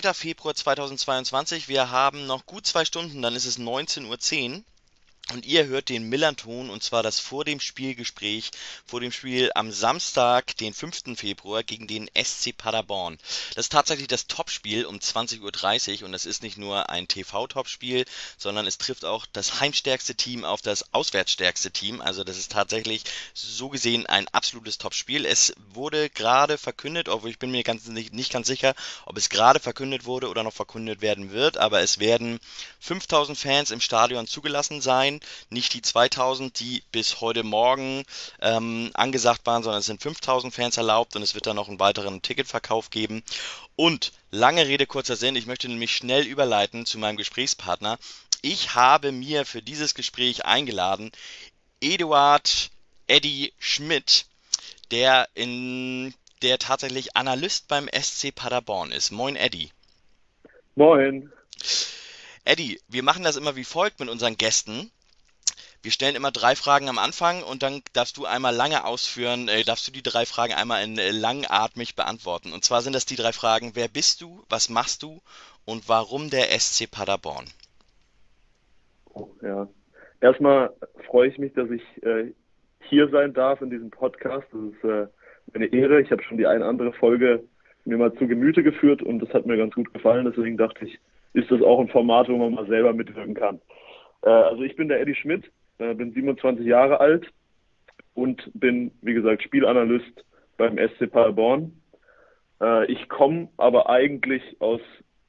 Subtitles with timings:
[0.00, 0.14] 2.
[0.14, 1.68] Februar 2022.
[1.68, 4.62] Wir haben noch gut zwei Stunden, dann ist es 19.10 Uhr.
[5.32, 8.50] Und ihr hört den Millanton und zwar das vor dem Spielgespräch,
[8.84, 11.16] vor dem Spiel am Samstag, den 5.
[11.16, 13.18] Februar gegen den SC Paderborn.
[13.54, 18.04] Das ist tatsächlich das Topspiel um 20.30 Uhr und das ist nicht nur ein TV-Topspiel,
[18.36, 22.00] sondern es trifft auch das heimstärkste Team auf das auswärtsstärkste Team.
[22.00, 25.24] Also das ist tatsächlich so gesehen ein absolutes Topspiel.
[25.24, 28.74] Es wurde gerade verkündet, obwohl ich bin mir ganz, nicht, nicht ganz sicher,
[29.06, 32.38] ob es gerade verkündet wurde oder noch verkündet werden wird, aber es werden
[32.80, 35.20] 5000 Fans im Stadion zugelassen sein sein,
[35.50, 38.04] nicht die 2000, die bis heute Morgen
[38.40, 41.80] ähm, angesagt waren, sondern es sind 5000 Fans erlaubt und es wird dann noch einen
[41.80, 43.22] weiteren Ticketverkauf geben.
[43.76, 47.98] Und lange Rede, kurzer Sinn, ich möchte nämlich schnell überleiten zu meinem Gesprächspartner.
[48.42, 51.12] Ich habe mir für dieses Gespräch eingeladen
[51.80, 52.70] Eduard
[53.06, 54.26] Eddie Schmidt,
[54.90, 59.10] der in der tatsächlich Analyst beim SC Paderborn ist.
[59.10, 59.70] Moin Eddie.
[60.74, 61.30] Moin.
[62.44, 64.90] Eddie, wir machen das immer wie folgt mit unseren Gästen.
[65.82, 69.64] Wir stellen immer drei Fragen am Anfang und dann darfst du einmal lange ausführen, äh,
[69.64, 72.52] darfst du die drei Fragen einmal in äh, langatmig beantworten.
[72.52, 75.20] Und zwar sind das die drei Fragen, wer bist du, was machst du
[75.64, 77.46] und warum der SC Paderborn?
[79.12, 79.68] Oh, ja,
[80.20, 80.72] erstmal
[81.08, 82.32] freue ich mich, dass ich äh,
[82.88, 84.46] hier sein darf in diesem Podcast.
[84.52, 85.06] Das ist äh,
[85.54, 86.00] eine Ehre.
[86.00, 87.42] Ich habe schon die eine andere Folge
[87.84, 90.24] mir mal zu Gemüte geführt und das hat mir ganz gut gefallen.
[90.24, 90.98] Deswegen dachte ich,
[91.32, 93.60] ist das auch ein Format, wo man mal selber mitwirken kann.
[94.22, 95.50] Äh, also ich bin der Eddie Schmidt,
[95.82, 97.26] äh, bin 27 Jahre alt
[98.14, 100.24] und bin, wie gesagt, Spielanalyst
[100.56, 101.72] beim SC Paderborn.
[102.60, 104.80] Äh, ich komme aber eigentlich aus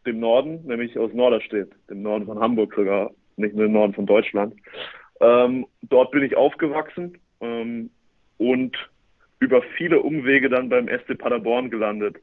[0.06, 4.06] dem Norden, nämlich aus Norderstedt, dem Norden von Hamburg sogar, nicht nur im Norden von
[4.06, 4.54] Deutschland.
[5.22, 7.90] Ähm, dort bin ich aufgewachsen ähm,
[8.38, 8.76] und
[9.40, 12.18] über viele Umwege dann beim SC Paderborn gelandet.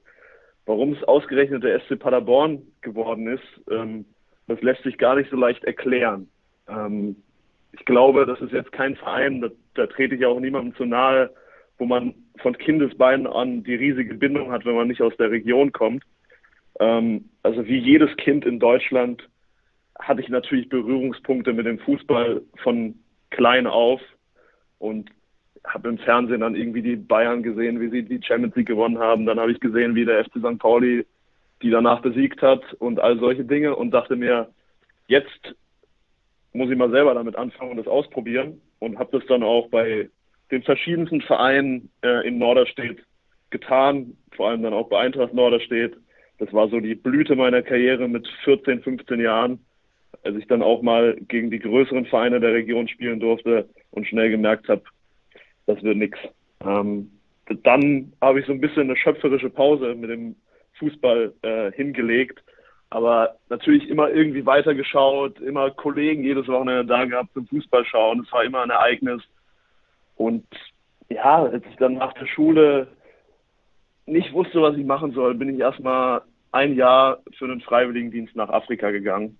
[0.66, 4.04] Warum es ausgerechnet der SC Paderborn geworden ist, ähm,
[4.46, 6.28] das lässt sich gar nicht so leicht erklären.
[6.68, 7.16] Ähm,
[7.72, 11.30] ich glaube, das ist jetzt kein Verein, da, da trete ich auch niemandem zu nahe,
[11.78, 15.72] wo man von Kindesbeinen an die riesige Bindung hat, wenn man nicht aus der Region
[15.72, 16.04] kommt.
[16.78, 19.28] Ähm, also wie jedes Kind in Deutschland
[19.98, 22.94] hatte ich natürlich Berührungspunkte mit dem Fußball von
[23.30, 24.00] klein auf
[24.78, 25.10] und
[25.64, 29.26] habe im Fernsehen dann irgendwie die Bayern gesehen, wie sie die Champions League gewonnen haben.
[29.26, 30.58] Dann habe ich gesehen, wie der FC St.
[30.58, 31.06] Pauli
[31.62, 34.48] die danach besiegt hat und all solche Dinge und dachte mir,
[35.08, 35.54] jetzt
[36.52, 40.08] muss ich mal selber damit anfangen und das ausprobieren und habe das dann auch bei
[40.50, 42.98] den verschiedensten Vereinen äh, in Norderstedt
[43.50, 45.96] getan, vor allem dann auch bei Eintracht Norderstedt.
[46.38, 49.64] Das war so die Blüte meiner Karriere mit 14, 15 Jahren,
[50.24, 54.30] als ich dann auch mal gegen die größeren Vereine der Region spielen durfte und schnell
[54.30, 54.82] gemerkt habe,
[55.66, 56.18] das wird nichts.
[56.64, 57.10] Ähm,
[57.62, 60.36] dann habe ich so ein bisschen eine schöpferische Pause mit dem
[60.78, 62.42] Fußball äh, hingelegt
[62.90, 68.24] aber natürlich immer irgendwie weitergeschaut, immer Kollegen jedes Wochenende da gehabt zum Fußball schauen.
[68.26, 69.22] Es war immer ein Ereignis.
[70.16, 70.44] Und
[71.08, 72.88] ja, als ich dann nach der Schule
[74.06, 78.48] nicht wusste, was ich machen soll, bin ich erstmal ein Jahr für einen Freiwilligendienst nach
[78.48, 79.38] Afrika gegangen.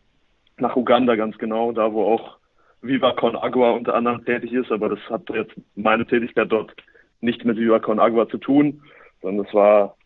[0.59, 2.37] Nach Uganda ganz genau, da wo auch
[2.83, 6.73] Viva Con Agua unter anderem tätig ist, aber das hat jetzt meine Tätigkeit dort
[7.21, 8.83] nicht mit Viva Con Agua zu tun,
[9.23, 9.97] sondern es war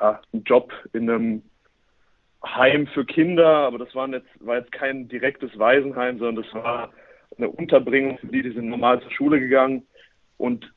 [0.00, 1.42] ja, ein Job in einem
[2.44, 6.90] Heim für Kinder, aber das war jetzt, war jetzt kein direktes Waisenheim, sondern das war
[7.36, 9.86] eine Unterbringung für die, die sind normal zur Schule gegangen.
[10.38, 10.72] Und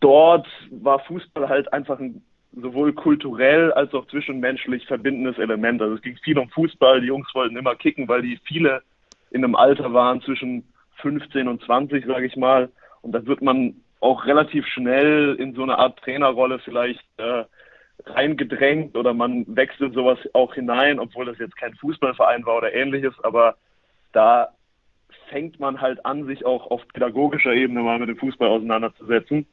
[0.00, 2.22] dort war Fußball halt einfach ein
[2.56, 5.82] sowohl kulturell als auch zwischenmenschlich verbindendes Element.
[5.82, 8.82] Also es ging viel um Fußball, die Jungs wollten immer kicken, weil die viele
[9.30, 10.64] in einem Alter waren zwischen
[10.98, 12.70] 15 und 20, sage ich mal.
[13.02, 17.44] Und da wird man auch relativ schnell in so eine Art Trainerrolle vielleicht äh,
[18.06, 23.14] reingedrängt oder man wechselt sowas auch hinein, obwohl das jetzt kein Fußballverein war oder ähnliches,
[23.22, 23.56] aber
[24.12, 24.48] da
[25.28, 29.46] fängt man halt an, sich auch auf pädagogischer Ebene mal mit dem Fußball auseinanderzusetzen.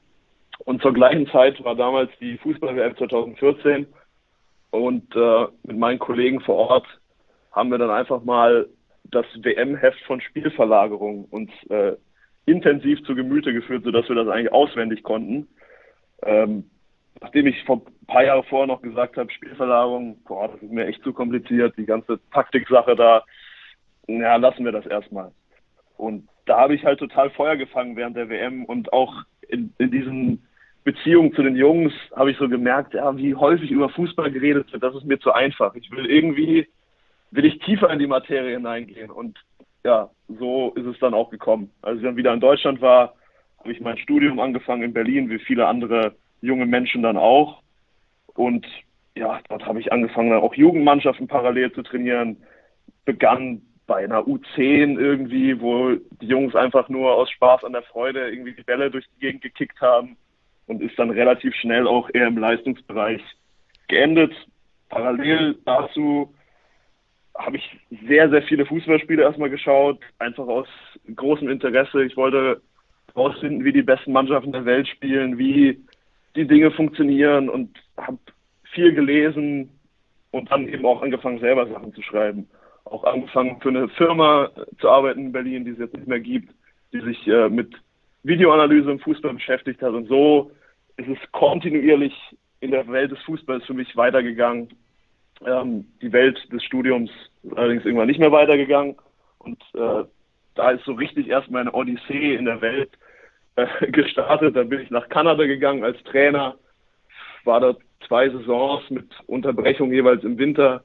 [0.59, 3.87] Und zur gleichen Zeit war damals die Fußball-WM 2014
[4.71, 6.87] und äh, mit meinen Kollegen vor Ort
[7.51, 8.67] haben wir dann einfach mal
[9.03, 11.93] das WM-Heft von Spielverlagerung uns äh,
[12.45, 15.47] intensiv zu Gemüte geführt, sodass wir das eigentlich auswendig konnten.
[16.23, 16.69] Ähm,
[17.19, 20.87] nachdem ich vor ein paar Jahre vorher noch gesagt habe, Spielverlagerung, boah, das ist mir
[20.87, 23.23] echt zu kompliziert, die ganze Taktiksache da,
[24.07, 25.31] ja, lassen wir das erstmal.
[25.97, 29.13] Und da habe ich halt total Feuer gefangen während der WM und auch
[29.47, 30.47] in, in diesen
[30.83, 34.81] Beziehungen zu den Jungs habe ich so gemerkt, ja, wie häufig über Fußball geredet wird,
[34.81, 35.75] das ist mir zu einfach.
[35.75, 36.67] Ich will irgendwie
[37.31, 39.09] will ich tiefer in die Materie hineingehen.
[39.09, 39.39] Und
[39.83, 41.71] ja, so ist es dann auch gekommen.
[41.81, 43.15] Als ich dann wieder in Deutschland war,
[43.59, 47.61] habe ich mein Studium angefangen in Berlin, wie viele andere junge Menschen dann auch.
[48.33, 48.65] Und
[49.15, 52.37] ja, dort habe ich angefangen, dann auch Jugendmannschaften parallel zu trainieren.
[53.05, 58.29] Begann bei einer U10 irgendwie, wo die Jungs einfach nur aus Spaß an der Freude
[58.29, 60.17] irgendwie die Bälle durch die Gegend gekickt haben
[60.67, 63.21] und ist dann relativ schnell auch eher im Leistungsbereich
[63.87, 64.33] geendet.
[64.89, 66.33] Parallel dazu
[67.37, 70.67] habe ich sehr, sehr viele Fußballspiele erstmal geschaut, einfach aus
[71.13, 72.03] großem Interesse.
[72.03, 72.61] Ich wollte
[73.13, 75.81] herausfinden, wie die besten Mannschaften der Welt spielen, wie
[76.35, 78.17] die Dinge funktionieren und habe
[78.73, 79.69] viel gelesen
[80.31, 82.47] und dann eben auch angefangen, selber Sachen zu schreiben.
[82.85, 84.49] Auch angefangen für eine Firma
[84.79, 86.53] zu arbeiten in Berlin, die es jetzt nicht mehr gibt,
[86.93, 87.73] die sich äh, mit
[88.23, 89.93] Videoanalyse im Fußball beschäftigt hat.
[89.93, 90.51] Und so
[90.97, 92.13] ist es kontinuierlich
[92.59, 94.69] in der Welt des Fußballs für mich weitergegangen.
[95.45, 97.09] Ähm, die Welt des Studiums
[97.43, 98.95] ist allerdings irgendwann nicht mehr weitergegangen.
[99.39, 100.03] Und äh,
[100.55, 102.91] da ist so richtig erst meine Odyssee in der Welt
[103.55, 104.55] äh, gestartet.
[104.55, 106.55] Dann bin ich nach Kanada gegangen als Trainer,
[107.43, 110.83] war dort zwei Saisons mit Unterbrechung jeweils im Winter,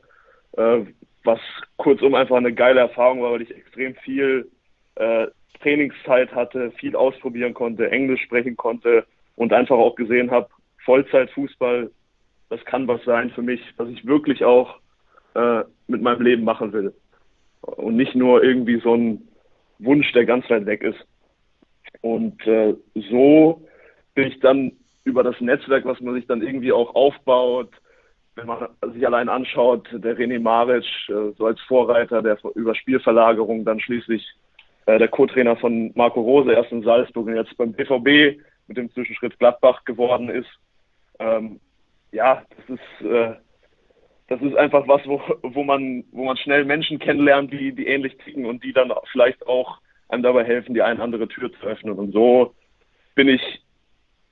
[0.56, 0.80] äh,
[1.24, 1.40] was
[1.76, 4.48] kurzum einfach eine geile Erfahrung war, weil ich extrem viel
[4.94, 5.26] äh,
[5.60, 9.04] Trainingszeit hatte, viel ausprobieren konnte, Englisch sprechen konnte
[9.34, 10.48] und einfach auch gesehen habe,
[10.84, 11.90] Vollzeitfußball,
[12.48, 14.78] das kann was sein für mich, was ich wirklich auch
[15.34, 16.94] äh, mit meinem Leben machen will.
[17.62, 19.28] Und nicht nur irgendwie so ein
[19.78, 21.04] Wunsch, der ganz weit weg ist.
[22.00, 22.75] Und äh,
[23.10, 23.62] so
[24.14, 24.72] bin ich dann
[25.04, 27.70] über das Netzwerk, was man sich dann irgendwie auch aufbaut,
[28.34, 33.64] wenn man sich allein anschaut, der René Maric, äh, so als Vorreiter der über Spielverlagerung,
[33.64, 34.26] dann schließlich
[34.87, 38.90] äh, der Co-Trainer von Marco Rose, erst in Salzburg und jetzt beim BVB mit dem
[38.93, 40.48] Zwischenschritt Gladbach geworden ist.
[41.19, 41.60] Ähm,
[42.12, 43.34] ja, das ist, äh,
[44.28, 48.16] das ist einfach was, wo, wo, man, wo man schnell Menschen kennenlernt, die, die ähnlich
[48.19, 49.78] ticken und die dann vielleicht auch
[50.08, 51.94] einem dabei helfen, die eine andere Tür zu öffnen.
[51.94, 52.55] Und so
[53.14, 53.41] bin ich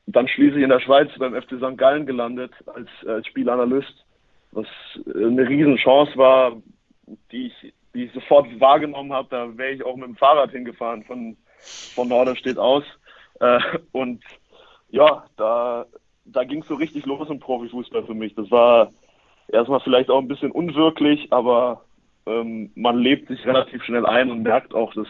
[0.06, 1.79] dann schließlich in der Schweiz beim FC St.
[1.79, 4.05] Gallen gelandet als, als Spielanalyst,
[4.53, 4.67] was
[5.15, 6.56] eine Riesenchance war,
[7.32, 9.29] die ich, die ich sofort wahrgenommen habe.
[9.31, 11.37] Da wäre ich auch mit dem Fahrrad hingefahren von,
[11.94, 12.85] von Norderstedt aus.
[13.41, 13.59] Äh,
[13.93, 14.23] und
[14.91, 15.87] ja, da,
[16.25, 18.35] da ging es so richtig los im Profifußball für mich.
[18.35, 18.93] Das war
[19.49, 21.85] erstmal vielleicht auch ein bisschen unwirklich, aber
[22.26, 25.09] ähm, man lebt sich relativ schnell ein und merkt auch, dass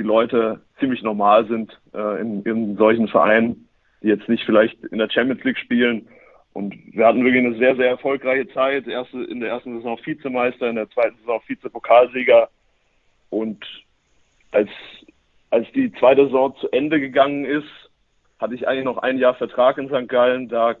[0.00, 3.68] die Leute ziemlich normal sind äh, in, in solchen Vereinen,
[4.02, 6.08] die jetzt nicht vielleicht in der Champions League spielen.
[6.54, 8.88] Und wir hatten wirklich eine sehr, sehr erfolgreiche Zeit.
[8.88, 12.48] Erste, in der ersten Saison Vizemeister, in der zweiten Saison Vizepokalsieger.
[13.28, 13.62] Und
[14.52, 14.70] als,
[15.50, 17.68] als die zweite Saison zu Ende gegangen ist,
[18.38, 20.08] hatte ich eigentlich noch ein Jahr Vertrag in St.
[20.08, 20.48] Gallen.
[20.48, 20.76] Da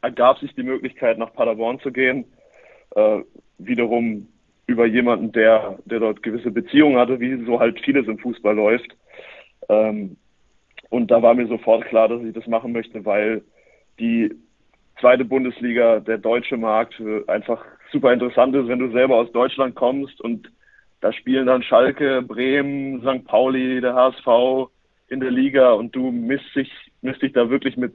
[0.00, 2.24] ergab sich die Möglichkeit, nach Paderborn zu gehen.
[2.94, 3.22] Äh,
[3.58, 4.28] wiederum
[4.66, 8.96] über jemanden, der, der dort gewisse Beziehungen hatte, wie so halt vieles im Fußball läuft.
[9.68, 10.16] Ähm,
[10.90, 13.42] und da war mir sofort klar, dass ich das machen möchte, weil
[13.98, 14.32] die
[15.00, 20.20] zweite Bundesliga, der deutsche Markt, einfach super interessant ist, wenn du selber aus Deutschland kommst
[20.20, 20.50] und
[21.00, 23.26] da spielen dann Schalke, Bremen, St.
[23.26, 24.70] Pauli, der HSV
[25.08, 26.70] in der Liga und du misst dich,
[27.02, 27.94] misst dich da wirklich mit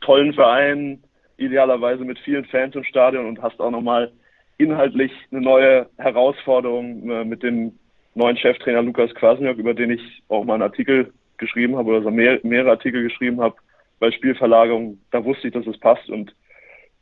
[0.00, 1.02] tollen Vereinen,
[1.36, 4.10] idealerweise mit vielen Fans im Stadion und hast auch nochmal
[4.58, 7.78] inhaltlich eine neue Herausforderung äh, mit dem
[8.14, 12.10] neuen Cheftrainer Lukas Kwasniok, über den ich auch mal einen Artikel geschrieben habe oder so
[12.10, 13.56] mehr, mehrere Artikel geschrieben habe
[14.00, 14.98] bei Spielverlagerung.
[15.12, 16.34] Da wusste ich, dass es passt und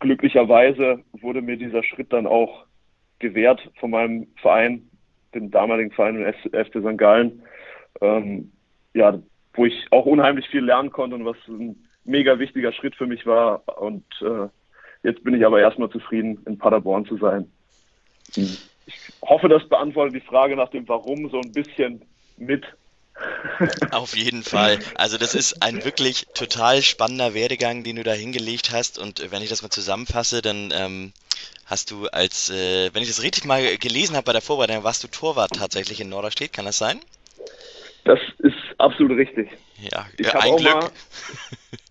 [0.00, 2.66] glücklicherweise wurde mir dieser Schritt dann auch
[3.18, 4.88] gewährt von meinem Verein,
[5.34, 6.98] dem damaligen Verein FC St.
[6.98, 7.42] Gallen,
[8.02, 8.52] ähm,
[8.94, 9.18] ja,
[9.54, 13.26] wo ich auch unheimlich viel lernen konnte und was ein mega wichtiger Schritt für mich
[13.26, 13.62] war.
[13.80, 14.48] Und äh,
[15.06, 17.48] Jetzt bin ich aber erstmal zufrieden, in Paderborn zu sein.
[18.34, 18.58] Ich
[19.22, 22.02] hoffe, das beantwortet die Frage nach dem Warum so ein bisschen
[22.36, 22.64] mit.
[23.92, 24.80] Auf jeden Fall.
[24.96, 28.98] Also das ist ein wirklich total spannender Werdegang, den du da hingelegt hast.
[28.98, 31.12] Und wenn ich das mal zusammenfasse, dann ähm,
[31.66, 35.04] hast du als, äh, wenn ich das richtig mal gelesen habe bei der Vorbereitung, warst
[35.04, 36.52] du Torwart tatsächlich in Norderstedt.
[36.52, 36.98] Kann das sein?
[38.02, 39.50] Das ist absolut richtig.
[39.78, 40.74] Ja, ich ein Glück.
[40.74, 40.90] Mal,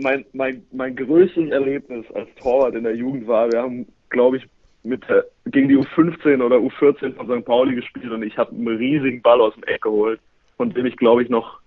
[0.00, 4.44] mein, mein, mein größtes Erlebnis als Torwart in der Jugend war, wir haben, glaube ich,
[4.82, 5.02] mit
[5.46, 7.44] gegen die U15 oder U14 von St.
[7.44, 10.20] Pauli gespielt und ich habe einen riesigen Ball aus dem Eck geholt,
[10.56, 11.60] von dem ich, glaube ich, noch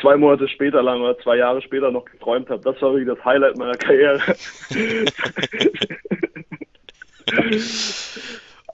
[0.00, 2.62] zwei Monate später lang oder zwei Jahre später noch geträumt habe.
[2.62, 4.20] Das war wirklich das Highlight meiner Karriere.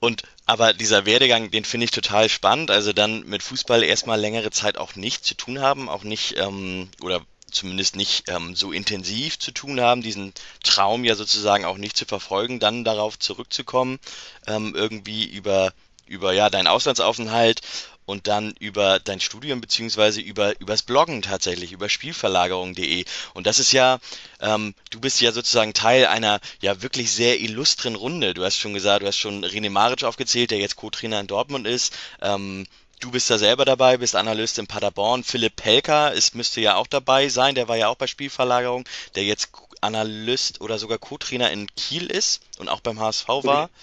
[0.01, 2.71] Und aber dieser Werdegang, den finde ich total spannend.
[2.71, 6.89] Also dann mit Fußball erstmal längere Zeit auch nichts zu tun haben, auch nicht ähm,
[7.03, 7.21] oder
[7.51, 12.05] zumindest nicht ähm, so intensiv zu tun haben, diesen Traum ja sozusagen auch nicht zu
[12.05, 13.99] verfolgen, dann darauf zurückzukommen,
[14.47, 15.73] ähm, irgendwie über,
[16.05, 17.61] über ja, deinen Auslandsaufenthalt
[18.05, 23.05] und dann über dein Studium beziehungsweise über übers Bloggen tatsächlich, über Spielverlagerung.de.
[23.33, 23.99] Und das ist ja,
[24.39, 28.33] ähm, du bist ja sozusagen Teil einer ja wirklich sehr illustren Runde.
[28.33, 31.67] Du hast schon gesagt, du hast schon René Maric aufgezählt, der jetzt Co-Trainer in Dortmund
[31.67, 31.93] ist.
[32.21, 32.65] Ähm,
[33.01, 35.23] Du bist da selber dabei, bist Analyst in Paderborn.
[35.23, 39.23] Philipp Pelker ist, müsste ja auch dabei sein, der war ja auch bei Spielverlagerung, der
[39.23, 39.49] jetzt
[39.81, 43.63] Analyst oder sogar Co-Trainer in Kiel ist und auch beim HSV war.
[43.63, 43.73] Okay.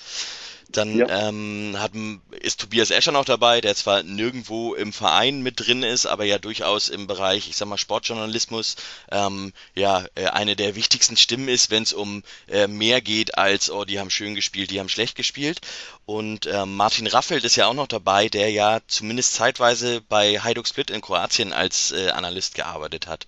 [0.70, 1.28] Dann ja.
[1.28, 1.92] ähm, hat,
[2.40, 6.38] ist Tobias Escher noch dabei, der zwar nirgendwo im Verein mit drin ist, aber ja
[6.38, 8.76] durchaus im Bereich, ich sag mal, Sportjournalismus
[9.10, 13.70] ähm, ja äh, eine der wichtigsten Stimmen ist, wenn es um äh, mehr geht als,
[13.70, 15.62] oh, die haben schön gespielt, die haben schlecht gespielt.
[16.04, 20.68] Und äh, Martin Raffelt ist ja auch noch dabei, der ja zumindest zeitweise bei Hajduk
[20.68, 23.26] Split in Kroatien als äh, Analyst gearbeitet hat.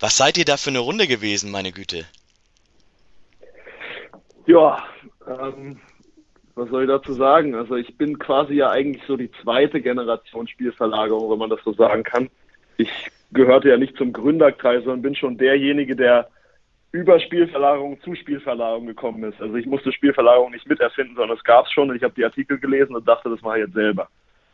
[0.00, 2.06] Was seid ihr da für eine Runde gewesen, meine Güte?
[4.46, 4.84] Ja,
[5.26, 5.80] ähm,
[6.54, 7.54] was soll ich dazu sagen?
[7.54, 11.72] Also ich bin quasi ja eigentlich so die zweite Generation Spielverlagerung, wenn man das so
[11.72, 12.30] sagen kann.
[12.76, 12.90] Ich
[13.32, 16.28] gehörte ja nicht zum Gründerkreis, sondern bin schon derjenige, der
[16.92, 19.40] über Spielverlagerung zu Spielverlagerung gekommen ist.
[19.40, 22.24] Also ich musste Spielverlagerung nicht miterfinden, sondern es gab es schon und ich habe die
[22.24, 24.08] Artikel gelesen und dachte, das mache ich jetzt selber.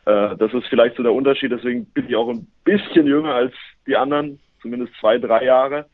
[0.05, 3.53] Äh, das ist vielleicht so der Unterschied, deswegen bin ich auch ein bisschen jünger als
[3.85, 5.85] die anderen, zumindest zwei, drei Jahre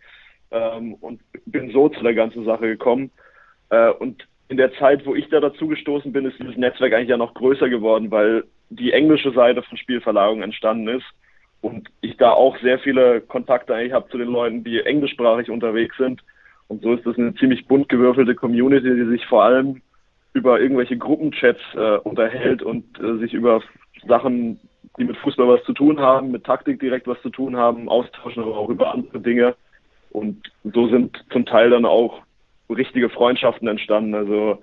[0.51, 3.11] ähm, und bin so zu der ganzen Sache gekommen.
[3.69, 7.09] Äh, und in der Zeit, wo ich da dazu gestoßen bin, ist dieses Netzwerk eigentlich
[7.09, 11.05] ja noch größer geworden, weil die englische Seite von Spielverlagerung entstanden ist
[11.61, 15.97] und ich da auch sehr viele Kontakte eigentlich habe zu den Leuten, die englischsprachig unterwegs
[15.97, 16.21] sind.
[16.67, 19.81] Und so ist das eine ziemlich bunt gewürfelte Community, die sich vor allem
[20.33, 23.61] über irgendwelche Gruppenchats äh, unterhält und äh, sich über
[24.07, 24.59] Sachen,
[24.97, 28.43] die mit Fußball was zu tun haben, mit Taktik direkt was zu tun haben, austauschen,
[28.43, 29.55] aber auch über andere Dinge.
[30.11, 32.21] Und so sind zum Teil dann auch
[32.69, 34.15] richtige Freundschaften entstanden.
[34.15, 34.61] Also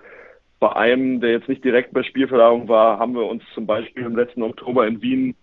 [0.60, 4.16] bei einem, der jetzt nicht direkt bei Spielverlagerung war, haben wir uns zum Beispiel im
[4.16, 5.34] letzten Oktober in Wien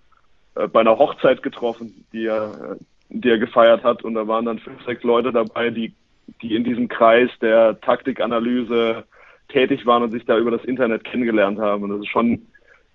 [0.56, 2.78] äh, bei einer Hochzeit getroffen, die er,
[3.10, 4.04] die er gefeiert hat.
[4.04, 5.94] Und da waren dann fünf, sechs Leute dabei, die,
[6.42, 9.04] die in diesem Kreis der Taktikanalyse
[9.50, 11.84] tätig waren und sich da über das Internet kennengelernt haben.
[11.84, 12.48] Und das ist schon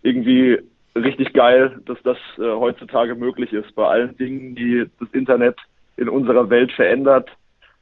[0.03, 0.59] irgendwie
[0.95, 3.75] richtig geil, dass das äh, heutzutage möglich ist.
[3.75, 5.59] Bei allen Dingen, die das Internet
[5.97, 7.31] in unserer Welt verändert,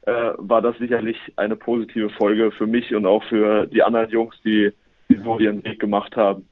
[0.05, 4.35] äh, war das sicherlich eine positive Folge für mich und auch für die anderen Jungs,
[4.43, 4.71] die,
[5.09, 6.47] die so ihren Weg gemacht haben.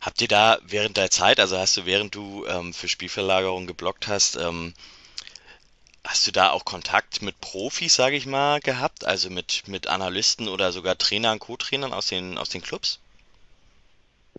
[0.00, 4.08] Habt ihr da während der Zeit, also hast du während du ähm, für Spielverlagerung geblockt
[4.08, 4.74] hast, ähm,
[6.06, 9.06] hast du da auch Kontakt mit Profis, sage ich mal, gehabt?
[9.06, 13.00] Also mit, mit Analysten oder sogar Trainern, Co-Trainern aus den, aus den Clubs?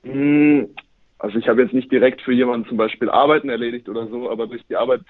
[0.03, 0.69] Hm,
[1.17, 4.45] also ich habe jetzt nicht direkt für jemanden zum Beispiel Arbeiten erledigt oder so, aber
[4.47, 5.01] durch die Arbeit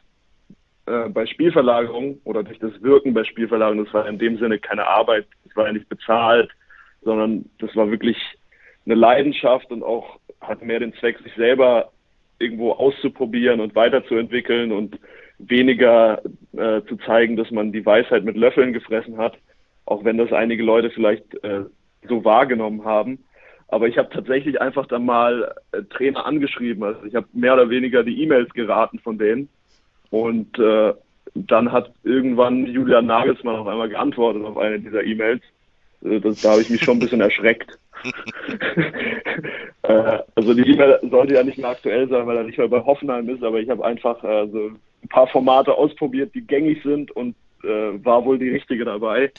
[0.87, 4.87] äh, bei Spielverlagerung oder durch das Wirken bei Spielverlagerung, das war in dem Sinne keine
[4.87, 6.51] Arbeit, das war ja nicht bezahlt,
[7.01, 8.17] sondern das war wirklich
[8.85, 11.91] eine Leidenschaft und auch hat mehr den Zweck, sich selber
[12.37, 14.99] irgendwo auszuprobieren und weiterzuentwickeln und
[15.39, 16.21] weniger
[16.53, 19.37] äh, zu zeigen, dass man die Weisheit mit Löffeln gefressen hat,
[19.85, 21.63] auch wenn das einige Leute vielleicht äh,
[22.07, 23.23] so wahrgenommen haben.
[23.67, 26.83] Aber ich habe tatsächlich einfach dann mal äh, Trainer angeschrieben.
[26.83, 29.49] Also ich habe mehr oder weniger die E-Mails geraten von denen
[30.15, 30.93] und äh,
[31.33, 35.41] dann hat irgendwann Julian Nagelsmann auf einmal geantwortet auf eine dieser E-Mails.
[36.05, 37.77] Äh, das, da habe ich mich schon ein bisschen erschreckt.
[39.81, 42.79] äh, also die E-Mail sollte ja nicht mehr aktuell sein, weil er nicht mehr bei
[42.79, 44.71] Hoffenheim ist, aber ich habe einfach äh, so
[45.03, 49.33] ein paar Formate ausprobiert, die gängig sind und äh, war wohl die richtige dabei.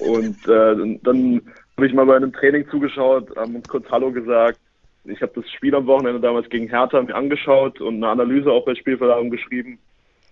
[0.00, 1.40] Und äh, dann
[1.76, 4.58] habe ich mal bei einem Training zugeschaut, haben uns kurz Hallo gesagt.
[5.06, 8.66] Ich habe das Spiel am Wochenende damals gegen Hertha mir angeschaut und eine Analyse auch
[8.66, 9.78] bei Spielverlagerung geschrieben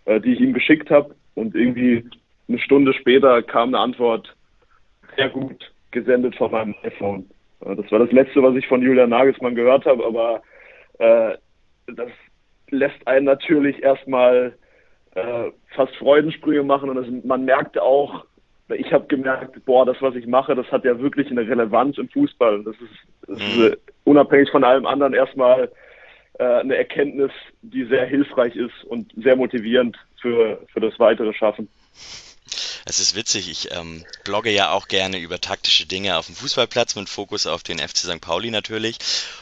[0.04, 1.14] äh, die ich ihm geschickt habe.
[1.34, 2.04] Und irgendwie
[2.48, 4.34] eine Stunde später kam eine Antwort,
[5.16, 7.28] sehr gut, gesendet von meinem iPhone.
[7.64, 10.42] Äh, das war das Letzte, was ich von Julian Nagelsmann gehört habe, aber
[10.98, 11.36] äh,
[11.94, 12.10] das
[12.70, 14.56] lässt einen natürlich erstmal
[15.14, 18.24] äh, fast Freudensprünge machen und das, man merkt auch,
[18.68, 22.08] ich habe gemerkt, boah, das, was ich mache, das hat ja wirklich eine Relevanz im
[22.08, 22.64] Fußball.
[22.64, 23.76] Das ist, das ist mhm.
[24.04, 25.70] unabhängig von allem anderen erstmal
[26.38, 27.30] äh, eine Erkenntnis,
[27.62, 31.68] die sehr hilfreich ist und sehr motivierend für, für das weitere Schaffen.
[32.84, 36.96] Es ist witzig, ich ähm, blogge ja auch gerne über taktische Dinge auf dem Fußballplatz
[36.96, 38.20] mit Fokus auf den FC St.
[38.20, 38.98] Pauli natürlich.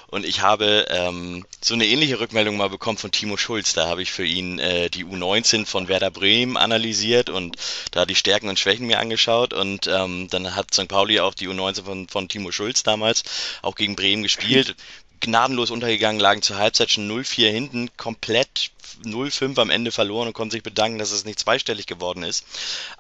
[0.08, 3.72] Und ich habe ähm, so eine ähnliche Rückmeldung mal bekommen von Timo Schulz.
[3.72, 7.56] Da habe ich für ihn äh, die U19 von Werder Bremen analysiert und
[7.92, 9.54] da die Stärken und Schwächen mir angeschaut.
[9.54, 10.88] Und ähm, dann hat St.
[10.88, 13.22] Pauli auch die U19 von, von Timo Schulz damals
[13.62, 14.76] auch gegen Bremen gespielt
[15.20, 18.70] gnadenlos untergegangen, lagen zur Halbzeit schon 0-4 hinten, komplett
[19.04, 22.44] 0-5 am Ende verloren und konnten sich bedanken, dass es nicht zweistellig geworden ist.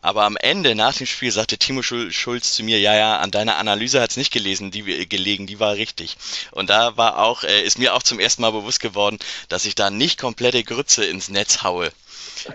[0.00, 3.56] Aber am Ende, nach dem Spiel, sagte Timo Schulz zu mir, ja, ja, an deiner
[3.56, 6.16] Analyse hat es nicht gelesen, die, gelegen, die war richtig.
[6.52, 9.74] Und da war auch, äh, ist mir auch zum ersten Mal bewusst geworden, dass ich
[9.74, 11.92] da nicht komplette Grütze ins Netz haue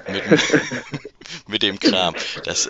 [0.07, 0.23] mit,
[1.47, 2.15] mit dem Kram.
[2.43, 2.69] Das,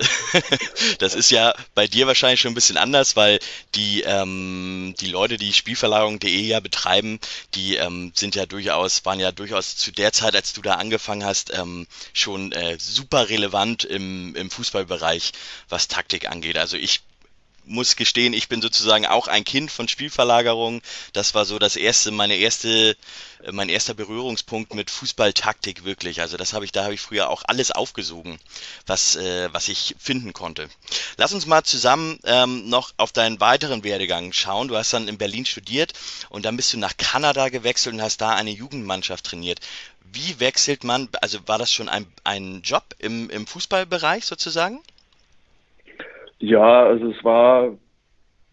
[0.99, 3.39] das ist ja bei dir wahrscheinlich schon ein bisschen anders, weil
[3.75, 7.19] die, ähm, die Leute, die Spielverlagerung.de ja betreiben,
[7.53, 11.25] die ähm, sind ja durchaus, waren ja durchaus zu der Zeit, als du da angefangen
[11.25, 15.31] hast, ähm, schon äh, super relevant im, im Fußballbereich,
[15.69, 16.57] was Taktik angeht.
[16.57, 17.01] Also ich
[17.65, 20.81] muss gestehen, ich bin sozusagen auch ein Kind von Spielverlagerung.
[21.13, 22.95] Das war so das erste, meine erste,
[23.43, 26.21] äh, mein erster Berührungspunkt mit Fußballtaktik wirklich.
[26.21, 28.39] Also das habe ich, da habe ich früher auch alles aufgesogen,
[28.85, 30.69] was, äh, was ich finden konnte.
[31.17, 34.67] Lass uns mal zusammen ähm, noch auf deinen weiteren Werdegang schauen.
[34.67, 35.93] Du hast dann in Berlin studiert
[36.29, 39.59] und dann bist du nach Kanada gewechselt und hast da eine Jugendmannschaft trainiert.
[40.11, 44.81] Wie wechselt man, also war das schon ein, ein Job im, im Fußballbereich sozusagen?
[46.39, 47.77] Ja, also es war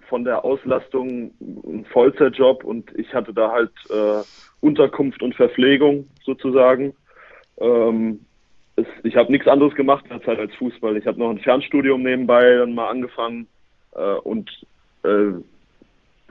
[0.08, 4.22] von der Auslastung ein Vollzeitjob und ich hatte da halt äh,
[4.60, 6.94] Unterkunft und Verpflegung sozusagen.
[7.58, 8.20] Ähm,
[8.76, 10.96] es, ich habe nichts anderes gemacht in der Zeit als Fußball.
[10.96, 13.46] Ich habe noch ein Fernstudium nebenbei dann mal angefangen
[13.94, 14.50] äh, und
[15.04, 15.32] äh,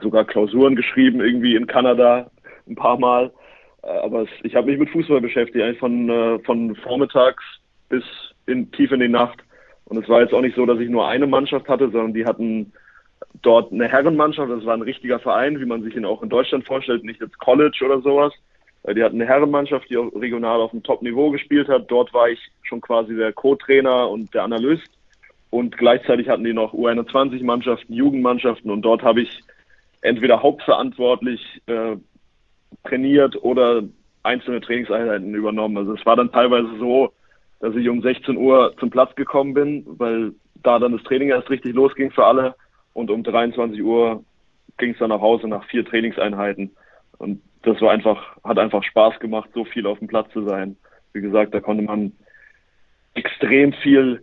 [0.00, 2.30] sogar Klausuren geschrieben irgendwie in Kanada
[2.68, 3.32] ein paar Mal.
[3.82, 7.42] Äh, aber es, ich habe mich mit Fußball beschäftigt, eigentlich von, äh, von vormittags
[7.88, 8.04] bis
[8.46, 9.42] in, tief in die Nacht.
[9.86, 12.24] Und es war jetzt auch nicht so, dass ich nur eine Mannschaft hatte, sondern die
[12.24, 12.72] hatten
[13.42, 14.50] dort eine Herrenmannschaft.
[14.50, 17.38] Das war ein richtiger Verein, wie man sich ihn auch in Deutschland vorstellt, nicht jetzt
[17.38, 18.32] College oder sowas.
[18.84, 21.88] Die hatten eine Herrenmannschaft, die auch regional auf dem Top-Niveau gespielt hat.
[21.88, 24.88] Dort war ich schon quasi der Co-Trainer und der Analyst.
[25.50, 28.70] Und gleichzeitig hatten die noch U21-Mannschaften, Jugendmannschaften.
[28.70, 29.40] Und dort habe ich
[30.00, 31.96] entweder hauptverantwortlich äh,
[32.84, 33.84] trainiert oder
[34.24, 35.76] einzelne Trainingseinheiten übernommen.
[35.78, 37.12] Also es war dann teilweise so,
[37.62, 41.48] dass ich um 16 Uhr zum Platz gekommen bin, weil da dann das Training erst
[41.48, 42.56] richtig losging für alle.
[42.92, 44.24] Und um 23 Uhr
[44.78, 46.72] ging es dann nach Hause nach vier Trainingseinheiten.
[47.18, 50.76] Und das war einfach, hat einfach Spaß gemacht, so viel auf dem Platz zu sein.
[51.12, 52.12] Wie gesagt, da konnte man
[53.14, 54.22] extrem viel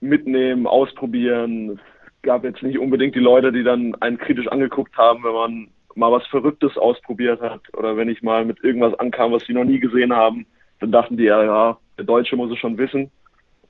[0.00, 1.70] mitnehmen, ausprobieren.
[1.70, 5.68] Es gab jetzt nicht unbedingt die Leute, die dann einen kritisch angeguckt haben, wenn man
[5.96, 9.64] mal was Verrücktes ausprobiert hat oder wenn ich mal mit irgendwas ankam, was sie noch
[9.64, 10.46] nie gesehen haben,
[10.78, 13.10] dann dachten die ja, ja, der Deutsche muss es schon wissen.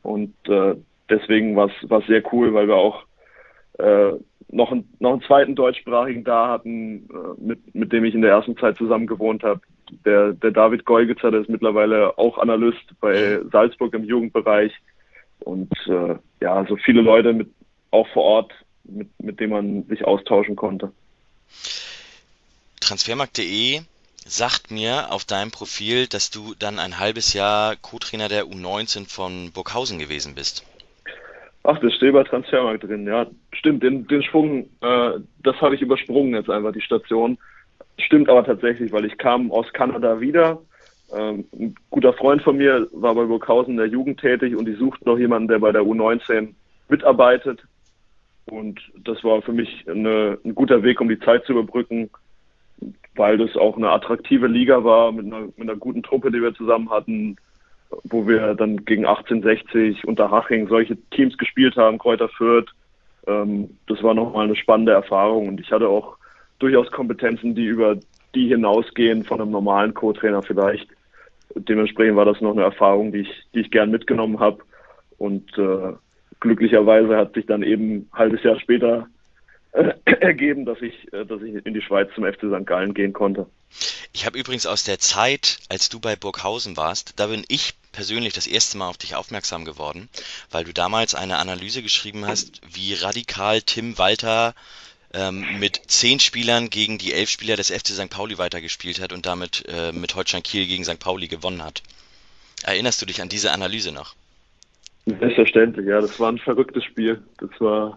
[0.03, 0.75] Und äh,
[1.09, 3.05] deswegen war es sehr cool, weil wir auch
[3.79, 4.12] äh,
[4.51, 8.31] noch, ein, noch einen zweiten deutschsprachigen da hatten, äh, mit, mit dem ich in der
[8.31, 9.61] ersten Zeit zusammen gewohnt habe.
[10.05, 14.73] Der, der David Geugitzer, der ist mittlerweile auch Analyst bei Salzburg im Jugendbereich.
[15.41, 17.49] Und äh, ja, so viele Leute mit,
[17.91, 18.53] auch vor Ort,
[18.85, 20.93] mit, mit denen man sich austauschen konnte.
[22.81, 23.81] Transfermarkt.de
[24.27, 29.53] sagt mir auf deinem Profil, dass du dann ein halbes Jahr Co-Trainer der U19 von
[29.53, 30.65] Burghausen gewesen bist.
[31.62, 33.27] Ach, das steht bei Transfermarkt drin, ja.
[33.53, 35.12] Stimmt, den, den Schwung, äh,
[35.43, 37.39] das habe ich übersprungen jetzt einfach, die Station.
[37.99, 40.61] Stimmt aber tatsächlich, weil ich kam aus Kanada wieder.
[41.12, 44.75] Ähm, ein guter Freund von mir war bei Burghausen in der Jugend tätig und die
[44.75, 46.55] suchten noch jemanden, der bei der U19
[46.89, 47.61] mitarbeitet.
[48.45, 52.11] Und das war für mich eine, ein guter Weg, um die Zeit zu überbrücken
[53.16, 56.55] weil das auch eine attraktive Liga war mit einer, mit einer guten Truppe, die wir
[56.55, 57.37] zusammen hatten,
[58.05, 62.70] wo wir dann gegen 1860 Unterhaching solche Teams gespielt haben, Kräuter Fürth.
[63.26, 66.16] Ähm, das war nochmal eine spannende Erfahrung und ich hatte auch
[66.59, 67.96] durchaus Kompetenzen, die über
[68.35, 70.88] die hinausgehen von einem normalen Co-Trainer vielleicht.
[71.55, 74.59] Dementsprechend war das noch eine Erfahrung, die ich, die ich gern mitgenommen habe
[75.18, 75.94] und äh,
[76.40, 79.09] glücklicherweise hat sich dann eben ein halbes Jahr später
[80.05, 82.67] ergeben, dass ich, äh, dass ich in die Schweiz zum FC St.
[82.67, 83.47] Gallen gehen konnte.
[84.12, 88.33] Ich habe übrigens aus der Zeit, als du bei Burghausen warst, da bin ich persönlich
[88.33, 90.09] das erste Mal auf dich aufmerksam geworden,
[90.51, 94.55] weil du damals eine Analyse geschrieben hast, wie radikal Tim Walter
[95.12, 98.11] ähm, mit zehn Spielern gegen die elf Spieler des FC St.
[98.11, 100.99] Pauli weitergespielt hat und damit äh, mit Holstein Kiel gegen St.
[100.99, 101.83] Pauli gewonnen hat.
[102.65, 104.15] Erinnerst du dich an diese Analyse noch?
[105.07, 106.01] Selbstverständlich, ja.
[106.01, 107.23] Das war ein verrücktes Spiel.
[107.39, 107.97] Das war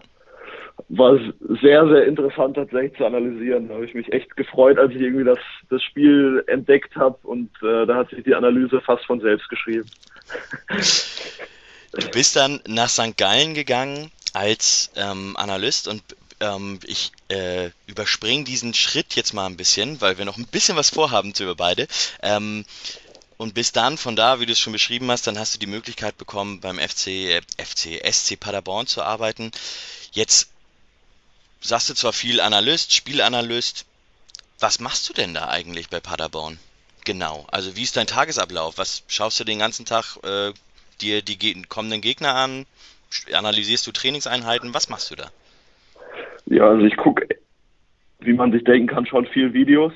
[0.90, 1.18] war
[1.62, 3.68] sehr, sehr interessant tatsächlich zu analysieren.
[3.68, 7.50] Da habe ich mich echt gefreut, als ich irgendwie das, das Spiel entdeckt habe und
[7.62, 9.88] äh, da hat sich die Analyse fast von selbst geschrieben.
[11.92, 13.16] Du bist dann nach St.
[13.16, 16.02] Gallen gegangen als ähm, Analyst und
[16.40, 20.76] ähm, ich äh, überspringe diesen Schritt jetzt mal ein bisschen, weil wir noch ein bisschen
[20.76, 21.86] was vorhaben zu über beide.
[22.22, 22.64] Ähm,
[23.36, 25.66] und bis dann, von da, wie du es schon beschrieben hast, dann hast du die
[25.66, 29.50] Möglichkeit bekommen, beim FC, äh, FC SC Paderborn zu arbeiten.
[30.12, 30.50] Jetzt
[31.60, 33.86] sagst du zwar viel Analyst, Spielanalyst.
[34.58, 36.58] Was machst du denn da eigentlich bei Paderborn?
[37.04, 38.76] Genau, also wie ist dein Tagesablauf?
[38.76, 40.52] Was schaust du den ganzen Tag äh,
[41.00, 42.66] dir die ge kommenden Gegner an?
[43.32, 44.74] Analysierst du Trainingseinheiten?
[44.74, 45.30] Was machst du da?
[46.46, 47.26] Ja, also ich gucke,
[48.20, 49.92] wie man sich denken kann, schon viel Videos.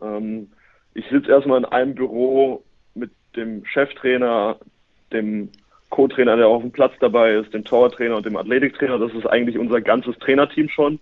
[0.00, 0.52] Ähm,
[0.94, 2.62] ich sitze erstmal in einem Büro
[2.94, 4.58] mit dem Cheftrainer,
[5.12, 5.50] dem
[5.92, 8.98] Co-Trainer, der auf dem Platz dabei ist, dem Torwarttrainer und dem Athletiktrainer.
[8.98, 10.98] Das ist eigentlich unser ganzes Trainerteam schon.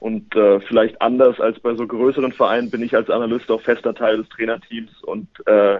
[0.00, 3.94] Und äh, vielleicht anders als bei so größeren Vereinen bin ich als Analyst auch fester
[3.94, 5.78] Teil des Trainerteams und äh,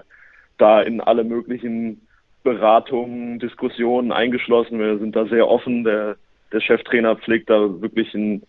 [0.57, 2.07] da in alle möglichen
[2.43, 4.79] Beratungen, Diskussionen eingeschlossen.
[4.79, 5.83] Wir sind da sehr offen.
[5.83, 6.15] Der,
[6.53, 8.43] der Cheftrainer pflegt da wirklich einen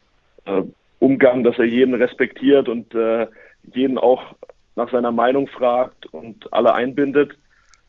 [0.45, 0.63] äh,
[1.01, 3.27] Umgang, dass er jeden respektiert und äh,
[3.73, 4.23] jeden auch
[4.77, 7.33] nach seiner Meinung fragt und alle einbindet.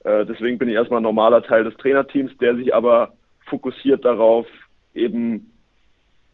[0.05, 3.13] Äh, deswegen bin ich erstmal ein normaler Teil des Trainerteams, der sich aber
[3.47, 4.45] fokussiert darauf,
[4.93, 5.51] eben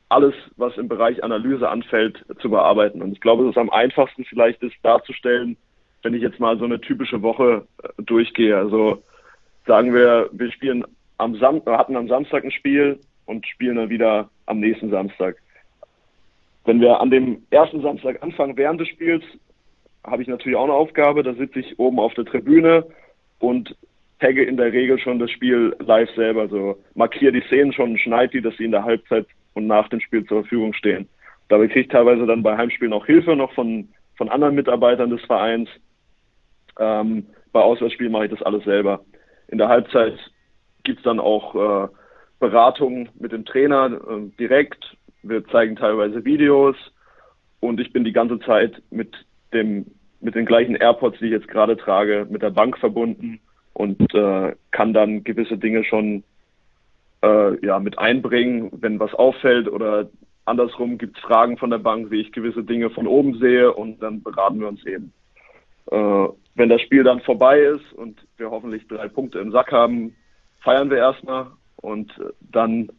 [0.09, 3.01] alles, was im Bereich Analyse anfällt, zu bearbeiten.
[3.01, 5.55] Und ich glaube, es ist am einfachsten vielleicht ist darzustellen,
[6.03, 8.57] wenn ich jetzt mal so eine typische Woche äh, durchgehe.
[8.57, 9.01] Also
[9.65, 10.83] sagen wir, wir spielen
[11.17, 15.37] am Sam hatten am Samstag ein Spiel und spielen dann wieder am nächsten Samstag.
[16.65, 19.23] Wenn wir an dem ersten Samstag anfangen während des Spiels,
[20.03, 21.23] habe ich natürlich auch eine Aufgabe.
[21.23, 22.85] Da sitze ich oben auf der Tribüne
[23.41, 23.75] und
[24.19, 26.41] tagge in der Regel schon das Spiel live selber.
[26.41, 29.99] Also markiere die Szenen schon, schneide die, dass sie in der Halbzeit und nach dem
[29.99, 31.09] Spiel zur Verfügung stehen.
[31.49, 35.21] Dabei kriege ich teilweise dann bei Heimspielen auch Hilfe noch von, von anderen Mitarbeitern des
[35.25, 35.69] Vereins.
[36.79, 39.03] Ähm, bei Auswärtsspielen mache ich das alles selber.
[39.49, 40.17] In der Halbzeit
[40.83, 41.87] gibt es dann auch äh,
[42.39, 44.95] Beratungen mit dem Trainer äh, direkt.
[45.23, 46.75] Wir zeigen teilweise Videos
[47.59, 49.13] und ich bin die ganze Zeit mit
[49.53, 49.85] dem
[50.21, 53.39] mit den gleichen AirPods, die ich jetzt gerade trage, mit der Bank verbunden
[53.73, 56.23] und äh, kann dann gewisse Dinge schon
[57.23, 60.09] äh, ja, mit einbringen, wenn was auffällt oder
[60.45, 64.01] andersrum gibt es Fragen von der Bank, wie ich gewisse Dinge von oben sehe und
[64.01, 65.13] dann beraten wir uns eben.
[65.91, 70.15] Äh, wenn das Spiel dann vorbei ist und wir hoffentlich drei Punkte im Sack haben,
[70.59, 72.11] feiern wir erstmal und
[72.51, 72.89] dann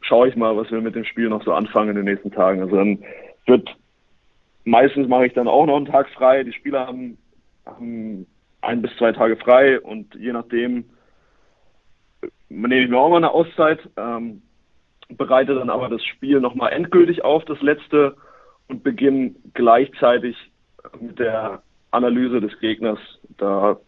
[0.00, 2.62] schaue ich mal, was wir mit dem Spiel noch so anfangen in den nächsten Tagen.
[2.62, 2.98] Also dann
[3.46, 3.68] wird
[4.64, 6.44] meistens mache ich dann auch noch einen Tag frei.
[6.44, 7.18] Die Spieler haben,
[7.66, 8.26] haben
[8.60, 10.84] ein bis zwei Tage frei und je nachdem
[12.48, 14.42] nehme ich mir auch mal eine Auszeit, ähm,
[15.08, 18.16] bereite dann aber das Spiel nochmal endgültig auf, das letzte,
[18.68, 20.36] und beginne gleichzeitig
[21.00, 22.98] mit der Analyse des Gegners.
[23.36, 23.78] Da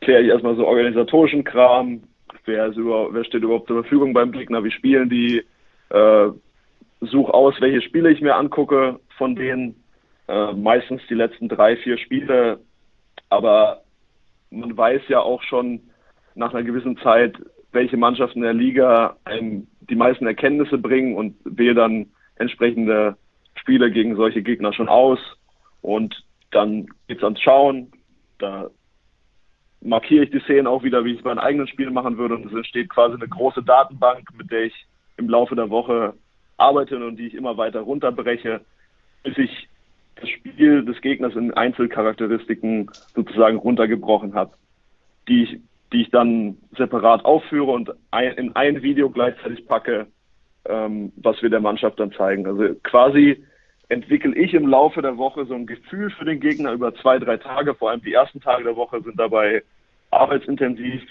[0.00, 2.02] kläre ich erstmal so organisatorischen Kram,
[2.44, 5.44] wer, ist über, wer steht überhaupt zur Verfügung beim Gegner, wie spielen die,
[5.90, 6.28] äh,
[7.00, 9.79] suche aus, welche Spiele ich mir angucke von denen,
[10.30, 12.60] äh, meistens die letzten drei, vier Spiele,
[13.30, 13.82] aber
[14.50, 15.80] man weiß ja auch schon
[16.34, 17.36] nach einer gewissen Zeit,
[17.72, 23.16] welche Mannschaften der Liga einem die meisten Erkenntnisse bringen und wähle dann entsprechende
[23.54, 25.18] Spiele gegen solche Gegner schon aus.
[25.82, 27.92] Und dann geht's ans Schauen.
[28.38, 28.70] Da
[29.80, 32.36] markiere ich die Szenen auch wieder, wie ich es bei einem eigenen Spiel machen würde.
[32.36, 36.14] Und es entsteht quasi eine große Datenbank, mit der ich im Laufe der Woche
[36.56, 38.60] arbeite und die ich immer weiter runterbreche,
[39.22, 39.68] bis ich
[40.16, 44.52] das Spiel des Gegners in Einzelcharakteristiken sozusagen runtergebrochen habe,
[45.28, 45.60] die ich
[45.92, 50.06] die ich dann separat aufführe und ein, in ein Video gleichzeitig packe,
[50.64, 52.46] ähm, was wir der Mannschaft dann zeigen.
[52.46, 53.44] Also quasi
[53.88, 57.38] entwickle ich im Laufe der Woche so ein Gefühl für den Gegner über zwei, drei
[57.38, 57.74] Tage.
[57.74, 59.62] Vor allem die ersten Tage der Woche sind dabei
[60.10, 61.02] arbeitsintensiv.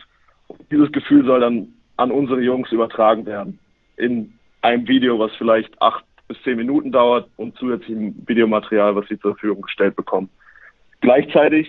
[0.71, 3.59] Dieses Gefühl soll dann an unsere Jungs übertragen werden.
[3.97, 9.19] In einem Video, was vielleicht acht bis zehn Minuten dauert und zusätzlichem Videomaterial, was sie
[9.19, 10.29] zur Verfügung gestellt bekommen.
[11.01, 11.67] Gleichzeitig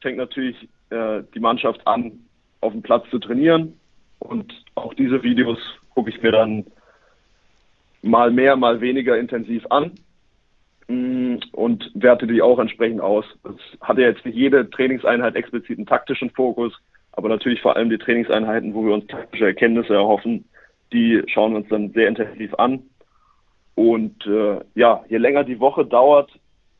[0.00, 2.12] fängt natürlich äh, die Mannschaft an,
[2.60, 3.78] auf dem Platz zu trainieren.
[4.18, 5.58] Und auch diese Videos
[5.94, 6.66] gucke ich mir dann
[8.02, 9.92] mal mehr, mal weniger intensiv an
[10.88, 13.24] mm, und werte die auch entsprechend aus.
[13.44, 16.74] Es hatte jetzt nicht jede Trainingseinheit explizit einen taktischen Fokus,
[17.12, 20.44] aber natürlich vor allem die Trainingseinheiten, wo wir uns taktische Erkenntnisse erhoffen,
[20.92, 22.82] die schauen wir uns dann sehr intensiv an.
[23.78, 26.32] Und äh, ja, je länger die Woche dauert,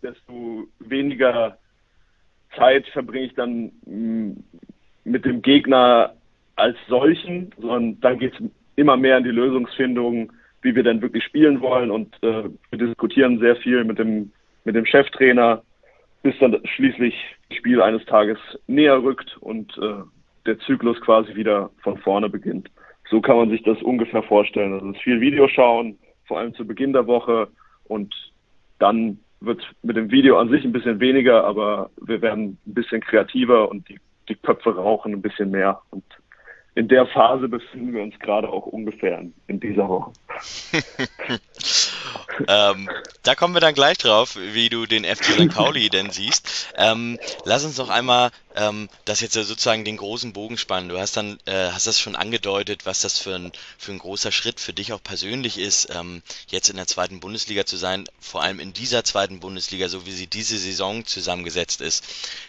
[0.03, 1.57] desto weniger
[2.57, 4.33] Zeit verbringe ich dann mm,
[5.05, 6.15] mit dem Gegner
[6.57, 8.41] als solchen, sondern dann geht es
[8.75, 10.33] immer mehr in die Lösungsfindung,
[10.63, 14.33] wie wir denn wirklich spielen wollen und äh, wir diskutieren sehr viel mit dem,
[14.65, 15.63] mit dem Cheftrainer,
[16.25, 17.15] bis dann schließlich
[17.49, 20.03] das Spiel eines Tages näher rückt und äh,
[20.47, 22.69] der Zyklus quasi wieder von vorne beginnt.
[23.09, 24.73] So kann man sich das ungefähr vorstellen.
[24.73, 25.97] Also es ist viel Videoschauen,
[26.29, 27.49] vor allem zu Beginn der Woche
[27.85, 28.15] und
[28.79, 33.01] dann wird mit dem Video an sich ein bisschen weniger, aber wir werden ein bisschen
[33.01, 35.81] kreativer und die die Köpfe rauchen ein bisschen mehr.
[35.91, 36.05] Und
[36.75, 40.13] in der Phase befinden wir uns gerade auch ungefähr in, in dieser Woche.
[42.47, 42.89] ähm,
[43.23, 45.49] da kommen wir dann gleich drauf, wie du den FC St.
[45.55, 46.69] Pauli denn siehst.
[46.77, 50.89] Ähm, lass uns noch einmal ähm, das jetzt sozusagen den großen Bogen spannen.
[50.89, 54.33] Du hast dann, äh, hast das schon angedeutet, was das für ein, für ein großer
[54.33, 58.43] Schritt für dich auch persönlich ist, ähm, jetzt in der zweiten Bundesliga zu sein, vor
[58.43, 62.05] allem in dieser zweiten Bundesliga, so wie sie diese Saison zusammengesetzt ist.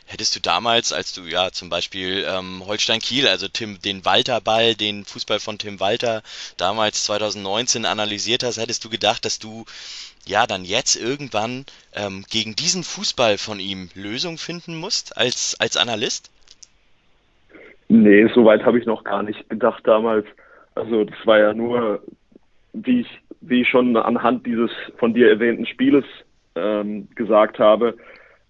[0.05, 4.75] Hättest du damals, als du ja zum Beispiel ähm, Holstein Kiel, also Tim, den Walter-Ball,
[4.75, 6.23] den Fußball von Tim Walter
[6.57, 9.48] damals 2019 analysiert hast, hättest du gedacht, dass du
[10.25, 15.77] ja dann jetzt irgendwann ähm, gegen diesen Fußball von ihm Lösung finden musst als, als
[15.77, 16.31] Analyst?
[17.87, 20.25] Nee, so weit habe ich noch gar nicht gedacht damals.
[20.75, 22.03] Also das war ja nur,
[22.73, 23.07] wie ich,
[23.41, 26.05] wie ich schon anhand dieses von dir erwähnten Spieles
[26.55, 27.95] ähm, gesagt habe,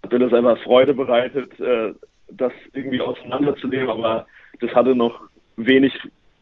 [0.04, 1.94] hat mir das einfach Freude bereitet, äh,
[2.32, 4.28] das irgendwie auseinanderzunehmen, aber
[4.60, 5.22] das hatte noch
[5.56, 5.94] wenig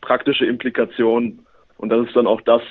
[0.02, 1.46] praktische Implikationen
[1.78, 2.62] und das ist dann auch das,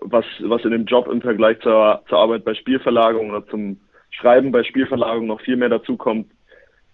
[0.00, 3.80] was, was in dem Job im Vergleich zur, zur Arbeit bei Spielverlagerung oder zum
[4.10, 6.30] Schreiben bei Spielverlagerung noch viel mehr dazu kommt.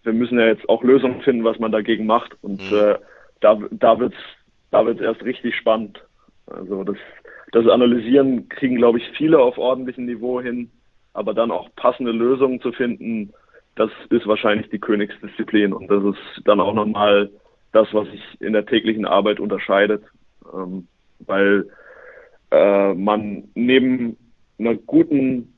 [0.02, 2.36] Wir müssen ja jetzt auch Lösungen finden, was man dagegen macht.
[2.42, 2.76] Und mhm.
[2.76, 2.94] äh,
[3.40, 4.16] da, da wird's
[4.72, 6.02] da wird's erst richtig spannend.
[6.46, 6.96] Also das,
[7.52, 10.70] das Analysieren kriegen, glaube ich, viele auf ordentlichem Niveau hin,
[11.12, 13.32] aber dann auch passende Lösungen zu finden,
[13.76, 15.72] das ist wahrscheinlich die Königsdisziplin.
[15.72, 17.30] Und das ist dann auch nochmal
[17.72, 20.02] das, was sich in der täglichen Arbeit unterscheidet.
[20.52, 20.88] Ähm,
[21.20, 21.68] weil
[22.52, 24.16] äh, man neben
[24.58, 25.52] einer guten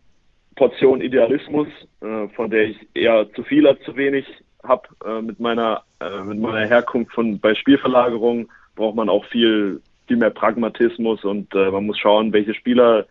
[0.54, 1.66] Portion Idealismus,
[2.00, 4.24] äh, von der ich eher zu viel als zu wenig
[4.62, 9.83] habe, äh, mit meiner äh, mit meiner Herkunft von bei Spielverlagerung braucht man auch viel
[10.07, 13.07] viel mehr Pragmatismus und äh, man muss schauen, welche Spieler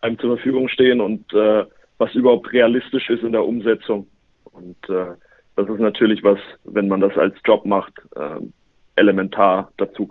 [0.00, 1.64] einem zur Verfügung stehen und äh,
[1.98, 4.06] was überhaupt realistisch ist in der Umsetzung.
[4.52, 7.92] Und das ist natürlich was, wenn man das als Job macht,
[8.94, 10.06] elementar dazu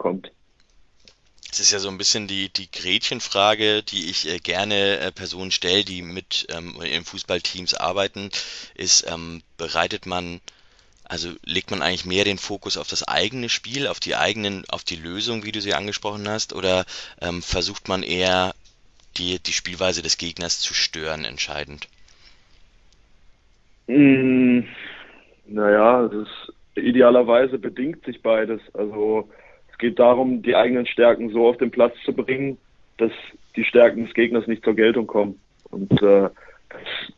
[1.53, 5.51] Es ist ja so ein bisschen die, die Gretchenfrage, die ich äh, gerne äh, Personen
[5.51, 8.31] stelle, die mit ähm, in Fußballteams arbeiten,
[8.73, 10.41] ist, ähm, bereitet man,
[11.03, 14.83] also legt man eigentlich mehr den Fokus auf das eigene Spiel, auf die eigenen, auf
[14.83, 16.85] die Lösung, wie du sie angesprochen hast, oder
[17.21, 18.55] ähm, versucht man eher
[19.17, 21.87] die, die Spielweise des Gegners zu stören, entscheidend?
[23.85, 24.61] Mm,
[25.45, 28.59] naja, es ist idealerweise bedingt sich beides.
[28.73, 29.29] Also
[29.83, 32.57] geht darum, die eigenen Stärken so auf den Platz zu bringen,
[32.97, 33.11] dass
[33.57, 35.37] die Stärken des Gegners nicht zur Geltung kommen.
[35.71, 36.29] Und äh,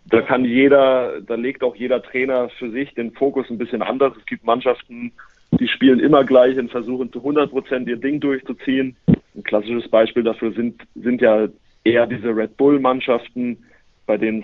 [0.06, 4.14] da kann jeder, da legt auch jeder Trainer für sich den Fokus ein bisschen anders.
[4.18, 5.12] Es gibt Mannschaften,
[5.52, 8.96] die spielen immer gleich und versuchen zu 100 Prozent ihr Ding durchzuziehen.
[9.08, 11.48] Ein klassisches Beispiel dafür sind, sind ja
[11.84, 13.64] eher diese Red Bull-Mannschaften,
[14.08, 14.44] bei denen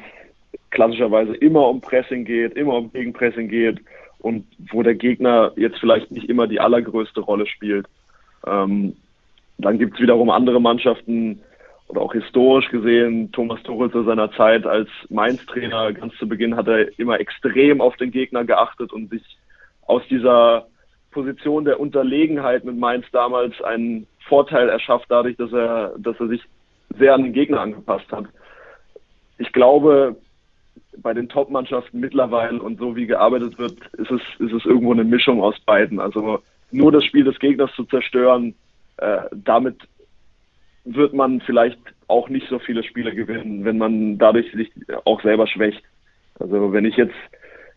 [0.54, 3.80] es klassischerweise immer um Pressing geht, immer um Gegenpressing geht
[4.20, 7.88] und wo der Gegner jetzt vielleicht nicht immer die allergrößte Rolle spielt.
[8.46, 8.96] Ähm,
[9.58, 11.42] dann gibt es wiederum andere Mannschaften
[11.88, 16.68] oder auch historisch gesehen, Thomas Tuchel zu seiner Zeit als Mainz-Trainer, ganz zu Beginn hat
[16.68, 19.24] er immer extrem auf den Gegner geachtet und sich
[19.88, 20.68] aus dieser
[21.12, 26.42] Position der Unterlegenheit mit Mainz damals einen Vorteil erschafft, dadurch, dass er, dass er sich
[26.98, 28.26] sehr an den Gegner angepasst hat.
[29.38, 30.16] Ich glaube,
[30.98, 35.04] bei den Top-Mannschaften mittlerweile und so wie gearbeitet wird, ist es, ist es irgendwo eine
[35.04, 36.00] Mischung aus beiden.
[36.00, 36.40] Also
[36.72, 38.56] nur das Spiel des Gegners zu zerstören,
[38.98, 39.78] äh, damit
[40.84, 44.72] wird man vielleicht auch nicht so viele Spiele gewinnen, wenn man dadurch sich
[45.06, 45.84] auch selber schwächt.
[46.40, 47.16] Also wenn ich jetzt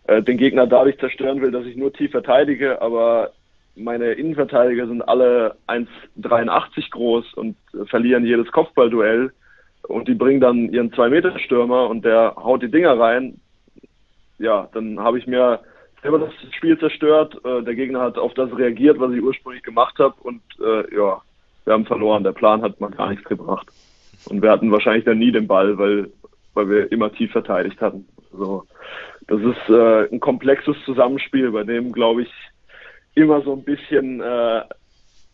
[0.07, 3.33] äh, den Gegner dadurch zerstören will, dass ich nur tief verteidige, aber
[3.77, 9.33] meine Innenverteidiger sind alle 1,83 groß und äh, verlieren jedes Kopfballduell
[9.83, 13.41] und die bringen dann ihren 2-Meter-Stürmer und der haut die Dinger rein,
[14.39, 15.61] ja, dann habe ich mir
[16.05, 17.35] selber das Spiel zerstört.
[17.45, 20.14] Äh, der Gegner hat auf das reagiert, was ich ursprünglich gemacht habe.
[20.23, 21.23] Und äh, ja,
[21.64, 22.23] wir haben verloren.
[22.23, 23.67] Der Plan hat mal gar nichts gebracht.
[24.27, 26.11] Und wir hatten wahrscheinlich dann nie den Ball, weil,
[26.53, 28.07] weil wir immer tief verteidigt hatten.
[28.33, 28.64] Also,
[29.29, 32.33] das ist äh, ein komplexes Zusammenspiel, bei dem, glaube ich,
[33.14, 34.62] immer so ein bisschen äh,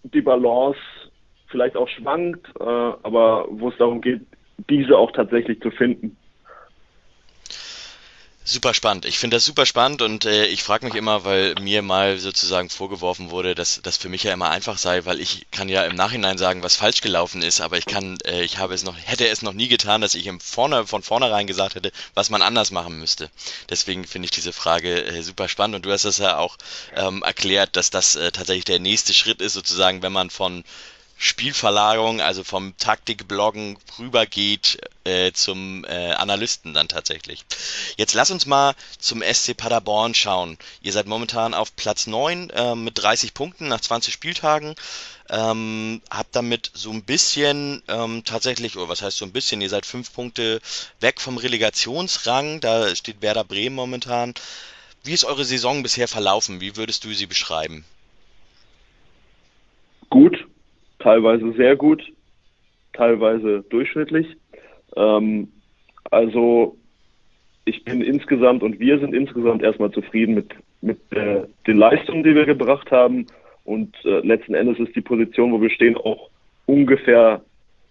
[0.05, 0.79] die Balance
[1.49, 4.21] vielleicht auch schwankt, äh, aber wo es darum geht,
[4.69, 6.17] diese auch tatsächlich zu finden.
[8.53, 9.05] Super spannend.
[9.05, 12.69] Ich finde das super spannend und äh, ich frage mich immer, weil mir mal sozusagen
[12.69, 15.95] vorgeworfen wurde, dass das für mich ja immer einfach sei, weil ich kann ja im
[15.95, 19.29] Nachhinein sagen, was falsch gelaufen ist, aber ich kann, äh, ich habe es noch, hätte
[19.29, 22.73] es noch nie getan, dass ich im vorne, von vornherein gesagt hätte, was man anders
[22.73, 23.31] machen müsste.
[23.69, 26.57] Deswegen finde ich diese Frage äh, super spannend und du hast das ja auch
[26.97, 30.65] ähm, erklärt, dass das äh, tatsächlich der nächste Schritt ist, sozusagen, wenn man von
[31.23, 37.45] Spielverlagerung, also vom Taktikbloggen rübergeht äh, zum äh, Analysten dann tatsächlich.
[37.99, 40.57] Jetzt lass uns mal zum SC Paderborn schauen.
[40.81, 44.75] Ihr seid momentan auf Platz 9 äh, mit 30 Punkten nach 20 Spieltagen.
[45.29, 49.69] Ähm, habt damit so ein bisschen ähm, tatsächlich, oder was heißt so ein bisschen, ihr
[49.69, 50.63] seid fünf Punkte
[51.01, 54.33] weg vom Relegationsrang, da steht Werder Bremen momentan.
[55.05, 56.63] Wie ist eure Saison bisher verlaufen?
[56.63, 57.85] Wie würdest du sie beschreiben?
[60.09, 60.47] Gut,
[61.01, 62.03] teilweise sehr gut,
[62.93, 64.37] teilweise durchschnittlich.
[64.97, 65.49] Ähm,
[66.11, 66.77] also
[67.65, 72.35] ich bin insgesamt und wir sind insgesamt erstmal zufrieden mit, mit äh, den Leistungen, die
[72.35, 73.27] wir gebracht haben.
[73.65, 76.31] Und äh, letzten Endes ist die Position, wo wir stehen, auch
[76.67, 77.43] ungefähr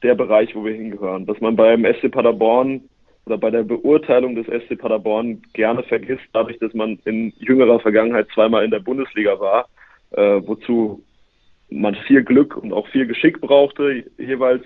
[0.04, 1.26] der Bereich, wo wir hingehören.
[1.26, 2.82] Dass man beim SC Paderborn
[3.26, 8.28] oder bei der Beurteilung des SC Paderborn gerne vergisst, dadurch, dass man in jüngerer Vergangenheit
[8.34, 9.68] zweimal in der Bundesliga war,
[10.12, 11.04] äh, wozu
[11.70, 14.64] man viel Glück und auch viel Geschick brauchte jeweils.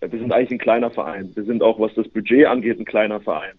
[0.00, 1.30] Wir sind eigentlich ein kleiner Verein.
[1.34, 3.54] Wir sind auch, was das Budget angeht, ein kleiner Verein.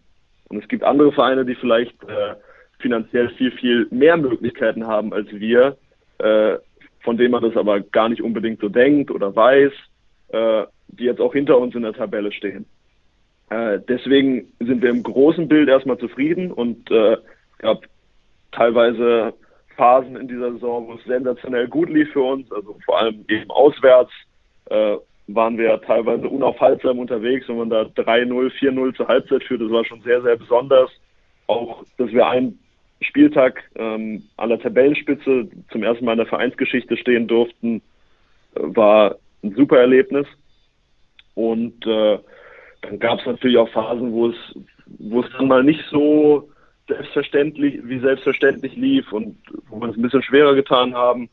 [0.50, 2.36] Und es gibt andere Vereine, die vielleicht äh,
[2.80, 5.78] finanziell viel, viel mehr Möglichkeiten haben als wir,
[6.20, 6.56] äh,
[7.02, 9.72] von denen man das aber gar nicht unbedingt so denkt oder weiß,
[10.30, 12.66] äh, die jetzt auch hinter uns in der Tabelle stehen.
[13.50, 17.18] Äh, deswegen sind wir im großen Bild erstmal zufrieden und äh,
[17.60, 17.84] gab
[18.52, 19.34] teilweise
[19.76, 23.50] Phasen in dieser Saison, wo es sensationell gut lief für uns, also vor allem eben
[23.50, 24.12] auswärts,
[24.70, 29.72] äh, waren wir teilweise unaufhaltsam unterwegs, wenn man da 3-0, 4-0 zur Halbzeit führt, das
[29.72, 30.90] war schon sehr, sehr besonders.
[31.48, 32.60] Auch, dass wir einen
[33.02, 37.82] Spieltag ähm, an der Tabellenspitze zum ersten Mal in der Vereinsgeschichte stehen durften,
[38.56, 40.28] äh, war ein super Erlebnis.
[41.36, 42.20] Und äh,
[42.82, 44.36] dann gab es natürlich auch Phasen, wo es,
[45.00, 46.50] wo es dann mal nicht so
[46.88, 49.38] selbstverständlich, wie selbstverständlich lief und
[49.70, 51.30] wo wir es ein bisschen schwerer getan haben.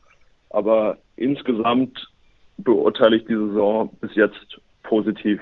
[0.49, 2.07] Aber insgesamt
[2.57, 5.39] beurteile ich die Saison bis jetzt positiv.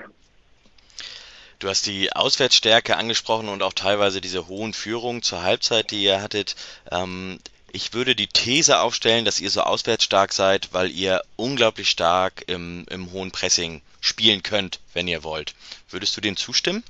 [1.58, 6.22] Du hast die Auswärtsstärke angesprochen und auch teilweise diese hohen Führungen zur Halbzeit, die ihr
[6.22, 6.56] hattet.
[6.90, 7.38] Ähm,
[7.72, 12.86] ich würde die These aufstellen, dass ihr so auswärtsstark seid, weil ihr unglaublich stark im,
[12.90, 15.54] im hohen Pressing spielen könnt, wenn ihr wollt.
[15.90, 16.82] Würdest du dem zustimmen?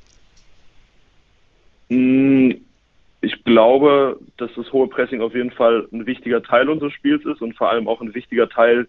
[1.88, 2.52] Mm,
[3.50, 7.56] glaube, dass das hohe Pressing auf jeden Fall ein wichtiger Teil unseres Spiels ist und
[7.56, 8.86] vor allem auch ein wichtiger Teil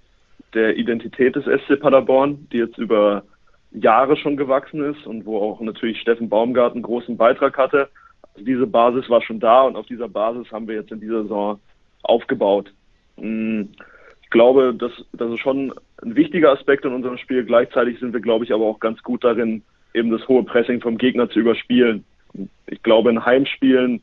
[0.53, 3.23] der Identität des SC Paderborn, die jetzt über
[3.71, 7.89] Jahre schon gewachsen ist und wo auch natürlich Steffen Baumgart einen großen Beitrag hatte.
[8.33, 11.23] Also diese Basis war schon da und auf dieser Basis haben wir jetzt in dieser
[11.23, 11.59] Saison
[12.03, 12.71] aufgebaut.
[13.17, 13.63] Mm,
[14.21, 17.43] ich glaube, das, das ist schon ein wichtiger Aspekt in unserem Spiel.
[17.45, 19.63] Gleichzeitig sind wir, glaube ich, aber auch ganz gut darin,
[19.95, 22.05] eben das hohe Pressing vom Gegner zu überspielen.
[22.67, 24.01] Ich glaube, in Heimspielen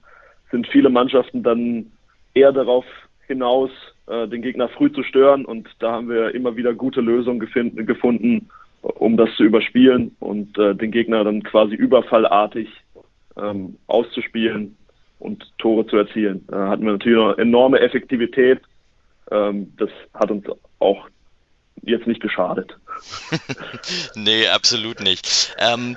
[0.51, 1.93] sind viele Mannschaften dann
[2.35, 2.85] eher darauf
[3.27, 3.71] hinaus,
[4.07, 5.45] äh, den Gegner früh zu stören.
[5.45, 8.51] Und da haben wir immer wieder gute Lösungen gefunden, gefunden
[8.83, 12.69] um das zu überspielen und äh, den Gegner dann quasi überfallartig
[13.37, 14.77] ähm, auszuspielen
[15.19, 16.45] und Tore zu erzielen.
[16.49, 18.61] Da hatten wir natürlich noch enorme Effektivität.
[19.31, 20.45] Ähm, das hat uns
[20.79, 21.09] auch
[21.83, 22.77] jetzt nicht geschadet.
[24.15, 25.55] nee, absolut nicht.
[25.59, 25.97] Ähm,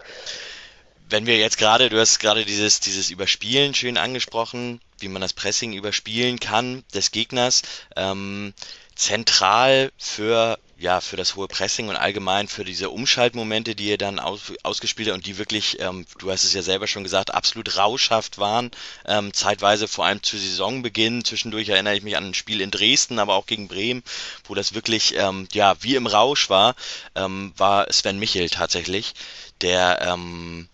[1.11, 5.33] wenn wir jetzt gerade, du hast gerade dieses, dieses Überspielen schön angesprochen, wie man das
[5.33, 7.61] Pressing überspielen kann des Gegners.
[7.95, 8.53] Ähm,
[8.95, 14.19] zentral für ja, für das hohe Pressing und allgemein für diese Umschaltmomente, die ihr dann
[14.19, 17.77] aus, ausgespielt habt und die wirklich, ähm, du hast es ja selber schon gesagt, absolut
[17.77, 18.71] rauschhaft waren.
[19.05, 21.23] Ähm, zeitweise vor allem zu Saisonbeginn.
[21.23, 24.01] Zwischendurch erinnere ich mich an ein Spiel in Dresden, aber auch gegen Bremen,
[24.45, 26.75] wo das wirklich, ähm, ja, wie im Rausch war,
[27.13, 29.13] ähm, war Sven Michel tatsächlich,
[29.61, 30.67] der, ähm,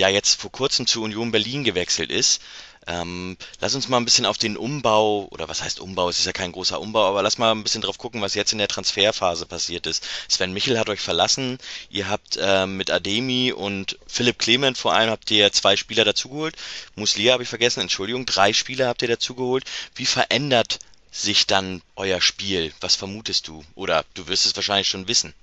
[0.00, 2.40] ja, jetzt vor kurzem zu Union Berlin gewechselt ist.
[2.86, 6.24] Ähm, lass uns mal ein bisschen auf den Umbau, oder was heißt Umbau, es ist
[6.24, 8.68] ja kein großer Umbau, aber lass mal ein bisschen drauf gucken, was jetzt in der
[8.68, 10.06] Transferphase passiert ist.
[10.28, 11.58] Sven Michel hat euch verlassen,
[11.90, 16.56] ihr habt äh, mit Ademi und Philipp Clement vor allem habt ihr zwei Spieler dazugeholt.
[16.94, 19.64] Muslia habe ich vergessen, Entschuldigung, drei Spieler habt ihr dazugeholt.
[19.94, 20.78] Wie verändert
[21.12, 22.72] sich dann euer Spiel?
[22.80, 23.62] Was vermutest du?
[23.74, 25.34] Oder du wirst es wahrscheinlich schon wissen.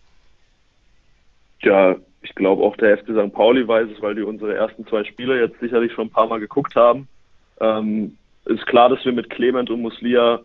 [1.62, 3.34] Ja, ich glaube auch der FC St.
[3.34, 6.40] Pauli weiß es, weil die unsere ersten zwei Spieler jetzt sicherlich schon ein paar Mal
[6.40, 7.08] geguckt haben.
[7.60, 10.40] Ähm, ist klar, dass wir mit Clement und Muslia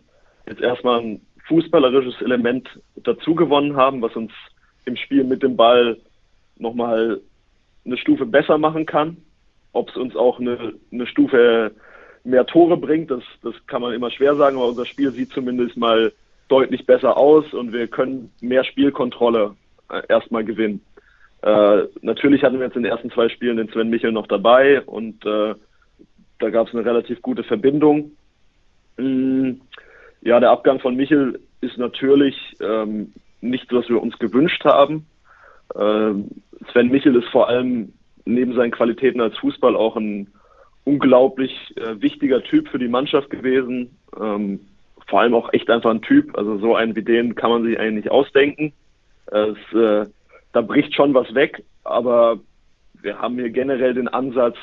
[0.47, 4.31] jetzt erstmal ein fußballerisches Element dazu gewonnen haben, was uns
[4.85, 5.97] im Spiel mit dem Ball
[6.57, 7.21] nochmal
[7.85, 9.17] eine Stufe besser machen kann.
[9.73, 11.71] Ob es uns auch eine, eine Stufe
[12.23, 15.75] mehr Tore bringt, das, das kann man immer schwer sagen, aber unser Spiel sieht zumindest
[15.75, 16.13] mal
[16.47, 19.55] deutlich besser aus und wir können mehr Spielkontrolle
[19.89, 20.81] äh, erstmal gewinnen.
[21.43, 24.81] Äh, natürlich hatten wir jetzt in den ersten zwei Spielen den Sven Michel noch dabei
[24.81, 25.53] und äh,
[26.39, 28.11] da gab es eine relativ gute Verbindung.
[28.95, 29.51] Mm,
[30.21, 35.05] ja, der Abgang von Michel ist natürlich ähm, nichts, was wir uns gewünscht haben.
[35.75, 36.13] Äh,
[36.71, 37.91] Sven Michel ist vor allem
[38.23, 40.29] neben seinen Qualitäten als Fußball auch ein
[40.85, 43.97] unglaublich äh, wichtiger Typ für die Mannschaft gewesen.
[44.17, 44.61] Ähm,
[45.07, 46.37] vor allem auch echt einfach ein Typ.
[46.37, 48.71] Also so einen wie den kann man sich eigentlich nicht ausdenken.
[49.25, 50.05] Es, äh,
[50.53, 52.39] da bricht schon was weg, aber
[53.01, 54.55] wir haben hier generell den Ansatz,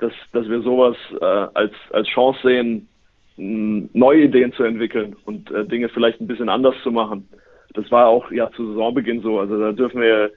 [0.00, 2.88] dass, dass wir sowas äh, als, als Chance sehen,
[3.36, 7.28] neue Ideen zu entwickeln und äh, Dinge vielleicht ein bisschen anders zu machen.
[7.72, 9.40] Das war auch ja zu Saisonbeginn so.
[9.40, 10.30] Also da dürfen wir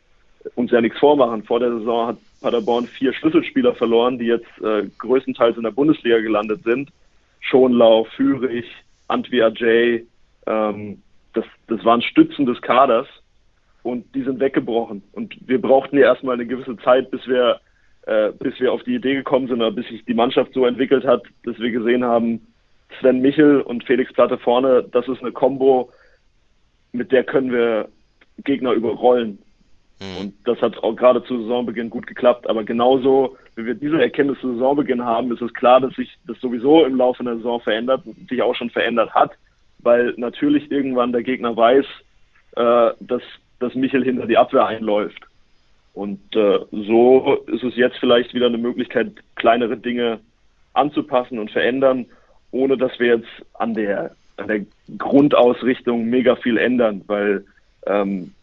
[0.55, 1.43] uns ja nichts vormachen.
[1.43, 6.19] Vor der Saison hat Paderborn vier Schlüsselspieler verloren, die jetzt äh, größtenteils in der Bundesliga
[6.19, 6.89] gelandet sind.
[7.41, 8.65] Schonlau, Fürich,
[9.07, 10.07] Antwi Ajay,
[10.47, 11.01] ähm,
[11.33, 13.07] das, das waren Stützen des Kaders
[13.83, 15.03] und die sind weggebrochen.
[15.13, 17.59] Und wir brauchten ja erstmal eine gewisse Zeit, bis wir,
[18.05, 21.05] äh, bis wir auf die Idee gekommen sind oder bis sich die Mannschaft so entwickelt
[21.05, 22.41] hat, dass wir gesehen haben,
[22.99, 25.91] Sven Michel und Felix Platte vorne, das ist eine Combo,
[26.91, 27.89] mit der können wir
[28.43, 29.39] Gegner überrollen.
[29.99, 30.17] Mhm.
[30.19, 32.47] Und das hat auch gerade zu Saisonbeginn gut geklappt.
[32.49, 36.39] Aber genauso, wie wir diese Erkenntnis zu Saisonbeginn haben, ist es klar, dass sich das
[36.39, 39.31] sowieso im Laufe der Saison verändert, sich auch schon verändert hat,
[39.79, 41.85] weil natürlich irgendwann der Gegner weiß,
[42.55, 43.23] äh, dass,
[43.59, 45.23] dass Michel hinter die Abwehr einläuft.
[45.93, 50.19] Und äh, so ist es jetzt vielleicht wieder eine Möglichkeit, kleinere Dinge
[50.73, 52.05] anzupassen und verändern,
[52.51, 54.65] ohne dass wir jetzt an der, an der
[54.97, 57.45] Grundausrichtung mega viel ändern, weil
[57.87, 58.33] ähm,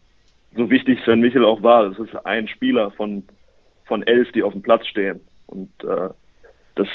[0.56, 3.22] so wichtig Sven Michel auch war, das ist ein Spieler von,
[3.84, 5.20] von elf, die auf dem Platz stehen.
[5.46, 6.10] Und äh,
[6.74, 6.88] das,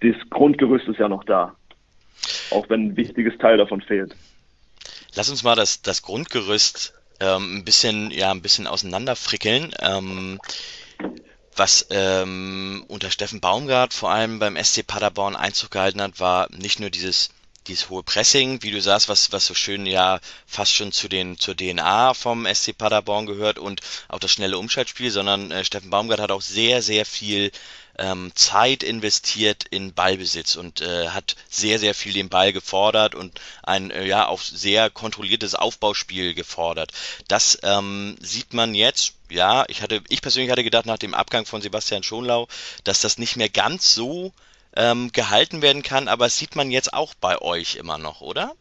[0.00, 1.54] das Grundgerüst ist ja noch da,
[2.50, 4.14] auch wenn ein wichtiges Teil davon fehlt.
[5.14, 9.74] Lass uns mal das, das Grundgerüst ähm, ein bisschen, ja, ein bisschen auseinanderfrickeln.
[9.80, 10.40] Ähm,
[11.56, 16.80] was ähm, unter Steffen Baumgart vor allem beim SC Paderborn Einzug gehalten hat, war nicht
[16.80, 17.30] nur dieses
[17.66, 21.38] dieses hohe Pressing, wie du sagst, was, was so schön ja fast schon zu den,
[21.38, 26.20] zur DNA vom SC Paderborn gehört und auch das schnelle Umschaltspiel, sondern äh, Steffen Baumgart
[26.20, 27.50] hat auch sehr, sehr viel
[27.98, 33.40] ähm, Zeit investiert in Ballbesitz und äh, hat sehr, sehr viel den Ball gefordert und
[33.62, 36.92] ein äh, ja auch sehr kontrolliertes Aufbauspiel gefordert.
[37.28, 39.16] Das ähm, sieht man jetzt.
[39.30, 42.46] Ja, ich hatte, ich persönlich hatte gedacht nach dem Abgang von Sebastian Schonlau,
[42.84, 44.32] dass das nicht mehr ganz so
[44.76, 48.52] ähm, gehalten werden kann, aber das sieht man jetzt auch bei euch immer noch, oder?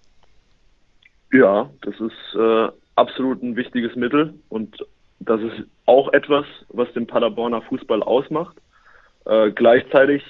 [1.32, 4.86] Ja, das ist äh, absolut ein wichtiges Mittel und
[5.20, 8.58] das ist auch etwas, was den Paderborner Fußball ausmacht.
[9.26, 10.24] Äh, gleichzeitig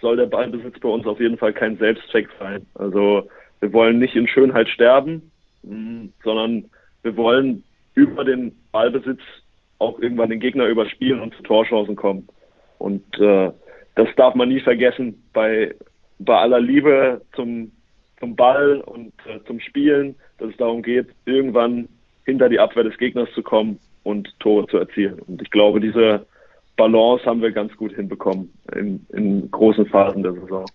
[0.00, 2.66] soll der Ballbesitz bei uns auf jeden Fall kein Selbstzweck sein.
[2.74, 3.28] Also
[3.60, 5.30] wir wollen nicht in Schönheit sterben,
[5.62, 6.70] mh, mm, sondern
[7.02, 7.64] wir wollen
[7.94, 9.20] über den Ballbesitz
[9.78, 12.28] auch irgendwann den Gegner überspielen und zu Torchancen kommen.
[12.78, 13.50] Und äh,
[13.94, 15.74] das darf man nie vergessen bei,
[16.18, 17.72] bei aller Liebe zum,
[18.20, 21.88] zum Ball und äh, zum Spielen, dass es darum geht, irgendwann
[22.24, 25.18] hinter die Abwehr des Gegners zu kommen und Tore zu erzielen.
[25.20, 26.26] Und ich glaube, diese
[26.76, 30.66] Balance haben wir ganz gut hinbekommen in, in großen Phasen der Saison.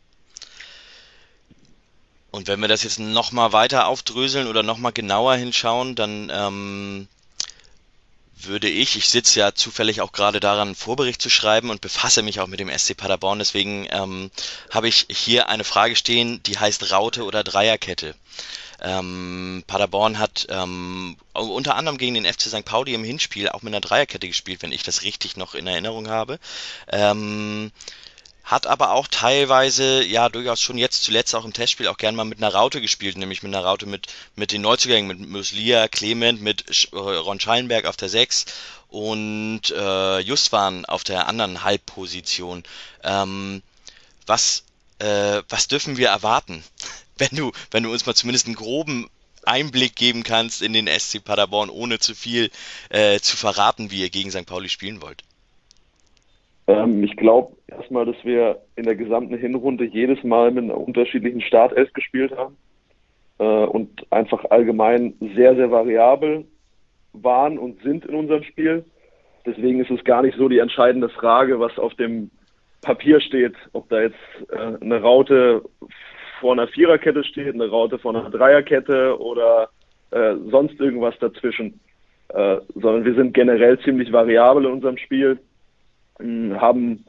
[2.32, 7.08] Und wenn wir das jetzt nochmal weiter aufdröseln oder nochmal genauer hinschauen, dann ähm,
[8.46, 12.24] würde ich, ich sitze ja zufällig auch gerade daran, einen Vorbericht zu schreiben und befasse
[12.24, 14.32] mich auch mit dem SC Paderborn, deswegen ähm,
[14.72, 18.16] habe ich hier eine Frage stehen, die heißt Raute oder Dreierkette.
[18.82, 22.66] Ähm, Paderborn hat ähm, unter anderem gegen den FC St.
[22.66, 26.10] Pauli im Hinspiel auch mit einer Dreierkette gespielt, wenn ich das richtig noch in Erinnerung
[26.10, 26.40] habe.
[26.92, 27.72] Ähm,
[28.44, 32.26] hat aber auch teilweise, ja, durchaus schon jetzt zuletzt auch im Testspiel auch gern mal
[32.26, 36.42] mit einer Raute gespielt, nämlich mit einer Raute mit, mit den Neuzugängen, mit Muslia, Clement,
[36.42, 38.46] mit äh, Ron Schallenberg auf der 6
[38.90, 42.64] und äh, Justwan auf der anderen Halbposition.
[43.04, 43.62] Ähm,
[44.26, 44.64] was,
[45.00, 46.64] äh, was dürfen wir erwarten?
[47.18, 49.10] Wenn du, wenn du uns mal zumindest einen groben
[49.46, 52.50] Einblick geben kannst in den SC Paderborn, ohne zu viel
[52.90, 54.46] äh, zu verraten, wie ihr gegen St.
[54.46, 55.24] Pauli spielen wollt.
[56.68, 61.42] Ähm, ich glaube erstmal, dass wir in der gesamten Hinrunde jedes Mal mit einer unterschiedlichen
[61.42, 62.56] Startelf gespielt haben
[63.40, 66.46] äh, und einfach allgemein sehr, sehr variabel
[67.14, 68.86] waren und sind in unserem Spiel.
[69.46, 72.30] Deswegen ist es gar nicht so die entscheidende Frage, was auf dem
[72.82, 74.16] Papier steht, ob da jetzt
[74.52, 75.64] äh, eine Raute
[76.42, 79.70] vor einer Viererkette steht, eine Raute vor einer Dreierkette oder
[80.12, 81.80] äh, sonst irgendwas dazwischen,
[82.30, 85.40] äh, sondern wir sind generell ziemlich variabel in unserem Spiel
[86.60, 87.06] haben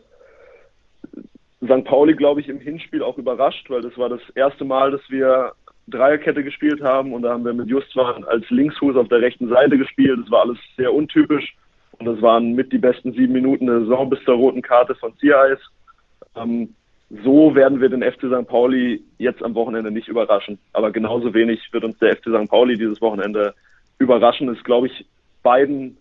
[1.64, 1.84] St.
[1.84, 5.52] Pauli, glaube ich, im Hinspiel auch überrascht, weil das war das erste Mal, dass wir
[5.88, 9.78] Dreierkette gespielt haben und da haben wir mit Justwan als Linksfuß auf der rechten Seite
[9.78, 10.18] gespielt.
[10.22, 11.54] Das war alles sehr untypisch
[11.98, 15.16] und das waren mit die besten sieben Minuten der Saison bis zur roten Karte von
[15.18, 15.58] Ziereis.
[16.36, 16.74] Ähm,
[17.22, 18.48] so werden wir den FC St.
[18.48, 20.58] Pauli jetzt am Wochenende nicht überraschen.
[20.72, 22.48] Aber genauso wenig wird uns der FC St.
[22.48, 23.54] Pauli dieses Wochenende
[23.98, 25.06] überraschend ist, glaube ich,
[25.42, 25.98] beiden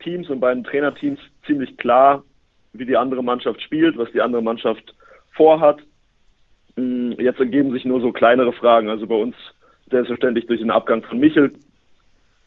[0.00, 2.22] Teams und beiden Trainerteams ziemlich klar,
[2.74, 4.94] wie die andere Mannschaft spielt, was die andere Mannschaft
[5.32, 5.80] vorhat.
[6.76, 8.90] Mm, jetzt ergeben sich nur so kleinere Fragen.
[8.90, 9.36] Also bei uns
[9.90, 11.52] selbstverständlich durch den Abgang von Michel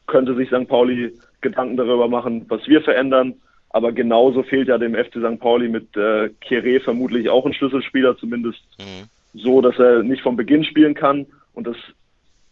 [0.05, 0.67] könnte sich St.
[0.67, 3.35] Pauli Gedanken darüber machen, was wir verändern.
[3.69, 5.39] Aber genauso fehlt ja dem FC St.
[5.39, 9.07] Pauli mit äh, Kere vermutlich auch ein Schlüsselspieler, zumindest mhm.
[9.33, 11.25] so, dass er nicht vom Beginn spielen kann.
[11.53, 11.75] Und das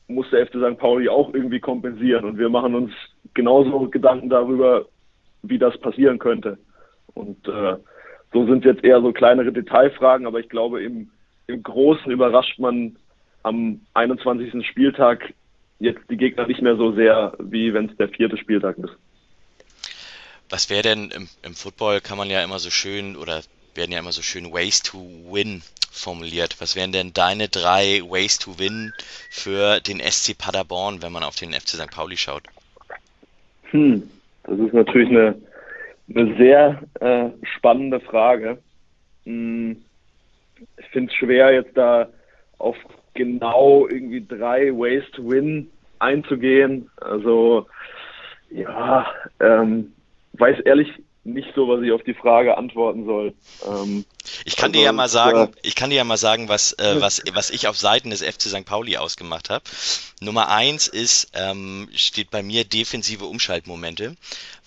[0.08, 0.78] muss der FC St.
[0.78, 2.26] Pauli auch irgendwie kompensieren.
[2.26, 2.92] Und wir machen uns
[3.34, 4.86] genauso Gedanken darüber,
[5.42, 6.58] wie das passieren könnte.
[7.14, 7.78] Und äh,
[8.34, 11.10] so sind jetzt eher so kleinere Detailfragen, aber ich glaube, im,
[11.48, 12.98] im Großen überrascht man
[13.44, 14.68] am 21.
[14.68, 15.34] Spieltag
[15.80, 18.96] jetzt die Gegner nicht mehr so sehr, wie wenn es der vierte Spieltag ist.
[20.50, 23.42] Was wäre denn im, im Football kann man ja immer so schön oder
[23.76, 24.98] werden ja immer so schön Ways to
[25.30, 26.58] Win formuliert.
[26.60, 28.94] Was wären denn deine drei Ways to Win
[29.30, 31.92] für den SC Paderborn, wenn man auf den FC St.
[31.92, 32.44] Pauli schaut?
[33.72, 34.04] Hm,
[34.44, 35.36] das ist natürlich eine,
[36.14, 38.58] eine sehr äh, spannende Frage.
[39.26, 39.78] Hm,
[40.78, 42.08] ich finde es schwer, jetzt da
[42.58, 42.78] auf
[43.14, 45.70] genau irgendwie drei Ways to Win
[46.00, 46.90] einzugehen.
[46.98, 47.68] Also
[48.52, 49.08] ja,
[49.40, 49.95] ähm,
[50.40, 50.90] weiß ehrlich
[51.26, 53.34] nicht so, was ich auf die Frage antworten soll.
[53.68, 54.06] Ähm,
[54.46, 56.74] ich kann also, dir ja mal sagen, äh, ich kann dir ja mal sagen, was,
[56.74, 58.66] äh, was, was ich auf Seiten des FC St.
[58.66, 59.64] Pauli ausgemacht habe.
[60.22, 64.16] Nummer eins ist, ähm, steht bei mir defensive Umschaltmomente,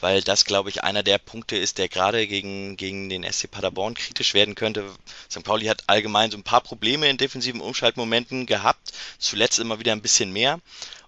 [0.00, 3.94] weil das, glaube ich, einer der Punkte ist, der gerade gegen, gegen den SC Paderborn
[3.94, 4.84] kritisch werden könnte.
[5.30, 5.44] St.
[5.44, 10.02] Pauli hat allgemein so ein paar Probleme in defensiven Umschaltmomenten gehabt, zuletzt immer wieder ein
[10.02, 10.58] bisschen mehr.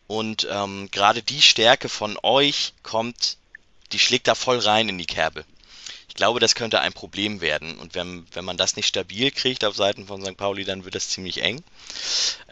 [0.07, 3.37] Und ähm, gerade die Stärke von euch kommt
[3.93, 5.45] die schlägt da voll rein in die Kerbe.
[6.09, 7.78] Ich glaube, das könnte ein Problem werden.
[7.78, 10.36] Und wenn, wenn man das nicht stabil kriegt auf Seiten von St.
[10.36, 11.62] Pauli, dann wird das ziemlich eng.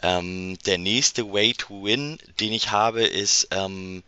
[0.01, 4.01] Ähm, der nächste Way to Win, den ich habe, ist, ähm,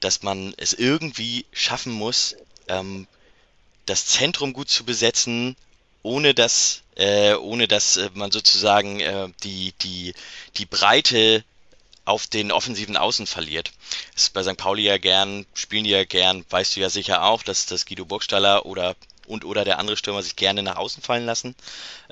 [0.00, 2.36] dass man es irgendwie schaffen muss,
[2.68, 3.06] ähm,
[3.86, 5.56] das Zentrum gut zu besetzen,
[6.02, 10.14] ohne dass, äh, ohne dass äh, man sozusagen äh, die, die,
[10.56, 11.42] die Breite
[12.08, 13.70] auf den offensiven Außen verliert.
[14.14, 14.56] Das ist bei St.
[14.56, 18.04] Pauli ja gern, spielen die ja gern, weißt du ja sicher auch, dass, dass Guido
[18.04, 18.96] Burgstaller oder
[19.26, 21.54] und oder der andere Stürmer sich gerne nach außen fallen lassen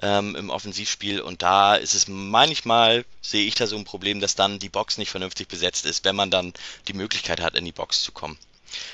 [0.02, 1.22] ähm, im Offensivspiel.
[1.22, 4.98] Und da ist es manchmal, sehe ich da so ein Problem, dass dann die Box
[4.98, 6.52] nicht vernünftig besetzt ist, wenn man dann
[6.88, 8.36] die Möglichkeit hat, in die Box zu kommen.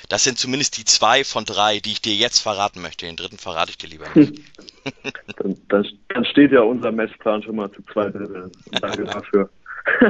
[0.07, 3.05] Das sind zumindest die zwei von drei, die ich dir jetzt verraten möchte.
[3.05, 4.41] Den dritten verrate ich dir lieber nicht.
[5.37, 8.13] dann, dann, dann steht ja unser Messplan schon mal zu zweit.
[8.71, 9.49] Danke dafür.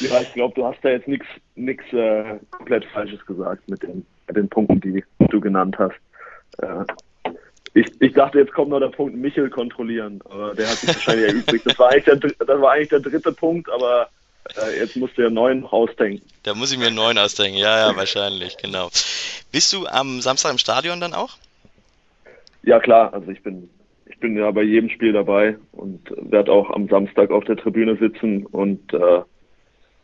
[0.00, 1.26] ja, ich glaube, du hast da jetzt nichts
[1.92, 5.96] äh, komplett Falsches gesagt mit den, mit den Punkten, die du genannt hast.
[6.58, 6.84] Äh,
[7.74, 11.28] ich, ich dachte, jetzt kommt noch der Punkt Michel kontrollieren, aber der hat sich wahrscheinlich
[11.32, 11.66] erübrigt.
[11.66, 14.08] Das war eigentlich der, das war eigentlich der dritte Punkt, aber
[14.56, 16.24] äh, jetzt musst du ja neuen ausdenken.
[16.44, 18.90] Da muss ich mir neuen ausdenken, ja, ja, wahrscheinlich, genau.
[19.52, 21.36] Bist du am Samstag im Stadion dann auch?
[22.62, 23.68] Ja, klar, also ich bin
[24.18, 27.96] ich bin ja bei jedem Spiel dabei und werde auch am Samstag auf der Tribüne
[27.96, 29.22] sitzen und äh,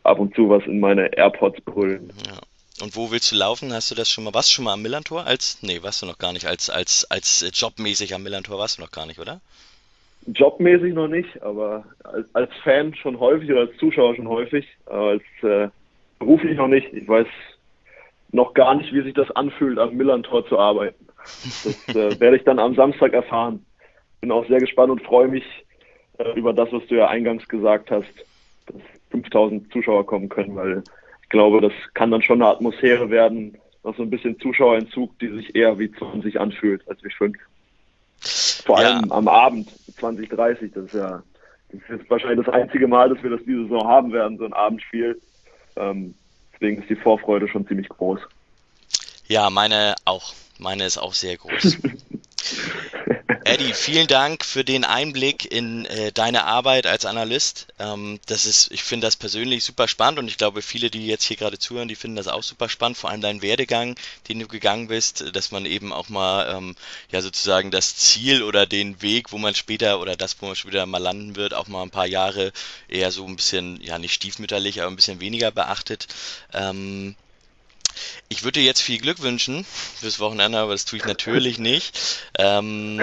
[0.03, 2.13] ab und zu was in meine AirPods brüllen.
[2.25, 2.39] Ja.
[2.81, 3.73] Und wo willst du laufen?
[3.73, 4.33] Hast du das schon mal?
[4.33, 5.25] Warst du schon mal am Millantor?
[5.25, 6.45] Als, nee, warst du noch gar nicht.
[6.45, 9.41] Als, als, als jobmäßig am Millantor warst du noch gar nicht, oder?
[10.27, 14.65] Jobmäßig noch nicht, aber als, als Fan schon häufig oder als Zuschauer schon häufig.
[14.85, 15.67] Aber als äh,
[16.19, 16.87] beruflich noch nicht.
[16.93, 17.27] Ich weiß
[18.31, 21.05] noch gar nicht, wie sich das anfühlt, am Millantor zu arbeiten.
[21.65, 23.65] Das äh, werde ich dann am Samstag erfahren
[24.25, 25.43] bin auch sehr gespannt und freue mich
[26.17, 28.09] äh, über das, was du ja eingangs gesagt hast,
[28.65, 30.81] dass 5000 Zuschauer kommen können, weil
[31.21, 35.27] ich glaube, das kann dann schon eine Atmosphäre werden, noch so ein bisschen Zuschauerentzug, die
[35.27, 37.37] sich eher wie 20 anfühlt als wie 5.
[38.65, 39.11] Vor allem ja.
[39.15, 41.21] am Abend, 2030, das ist ja
[41.69, 44.53] das ist wahrscheinlich das einzige Mal, dass wir das diese Saison haben werden, so ein
[44.53, 45.21] Abendspiel.
[45.75, 46.15] Ähm,
[46.53, 48.21] deswegen ist die Vorfreude schon ziemlich groß.
[49.27, 50.33] Ja, meine auch.
[50.57, 51.77] Meine ist auch sehr groß.
[53.27, 57.67] Eddie, vielen Dank für den Einblick in äh, deine Arbeit als Analyst.
[57.79, 61.23] Ähm, das ist, ich finde das persönlich super spannend und ich glaube, viele, die jetzt
[61.23, 63.95] hier gerade zuhören, die finden das auch super spannend, vor allem dein Werdegang,
[64.29, 66.75] den du gegangen bist, dass man eben auch mal, ähm,
[67.09, 70.85] ja, sozusagen das Ziel oder den Weg, wo man später oder das, wo man später
[70.85, 72.51] mal landen wird, auch mal ein paar Jahre
[72.87, 76.07] eher so ein bisschen, ja, nicht stiefmütterlich, aber ein bisschen weniger beachtet.
[76.53, 77.15] Ähm,
[78.29, 82.23] ich würde dir jetzt viel Glück wünschen fürs Wochenende, aber das tue ich natürlich nicht.
[82.37, 83.01] Ähm,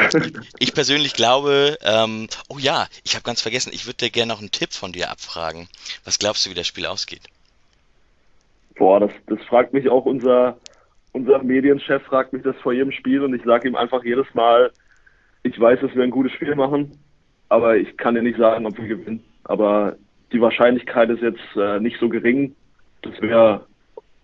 [0.59, 4.40] ich persönlich glaube, ähm, oh ja, ich habe ganz vergessen, ich würde dir gerne noch
[4.40, 5.68] einen Tipp von dir abfragen.
[6.05, 7.22] Was glaubst du, wie das Spiel ausgeht?
[8.76, 10.59] Boah, das, das fragt mich auch unser,
[11.12, 14.72] unser Medienchef, fragt mich das vor jedem Spiel und ich sage ihm einfach jedes Mal,
[15.43, 16.99] ich weiß, dass wir ein gutes Spiel machen,
[17.49, 19.22] aber ich kann dir nicht sagen, ob wir gewinnen.
[19.45, 19.97] Aber
[20.32, 22.55] die Wahrscheinlichkeit ist jetzt äh, nicht so gering,
[23.03, 23.66] das wäre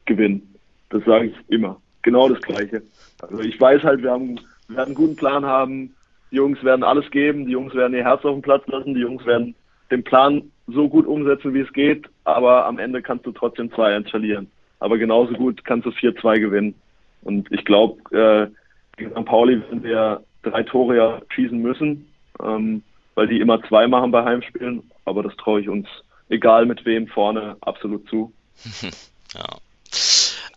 [0.07, 0.43] Gewinn.
[0.91, 1.81] Das sage ich immer.
[2.03, 2.83] Genau das Gleiche.
[3.21, 5.95] Also ich weiß halt, wir haben, wir werden einen guten Plan haben.
[6.31, 7.47] Die Jungs werden alles geben.
[7.47, 8.95] Die Jungs werden ihr Herz auf den Platz lassen.
[8.95, 9.55] Die Jungs werden
[9.91, 12.09] den Plan so gut umsetzen, wie es geht.
[12.25, 14.51] Aber am Ende kannst du trotzdem 2-1 verlieren.
[14.81, 16.75] Aber genauso gut kannst du 4-2 gewinnen.
[17.23, 18.49] Und ich glaube, äh,
[18.97, 19.25] gegen St.
[19.25, 22.13] Pauli werden wir drei Tore ja schießen müssen,
[22.43, 22.83] ähm,
[23.15, 24.91] weil die immer zwei machen bei Heimspielen.
[25.05, 25.89] Aber das traue ich uns,
[26.29, 28.33] egal mit wem vorne, absolut zu.
[29.35, 29.59] ja.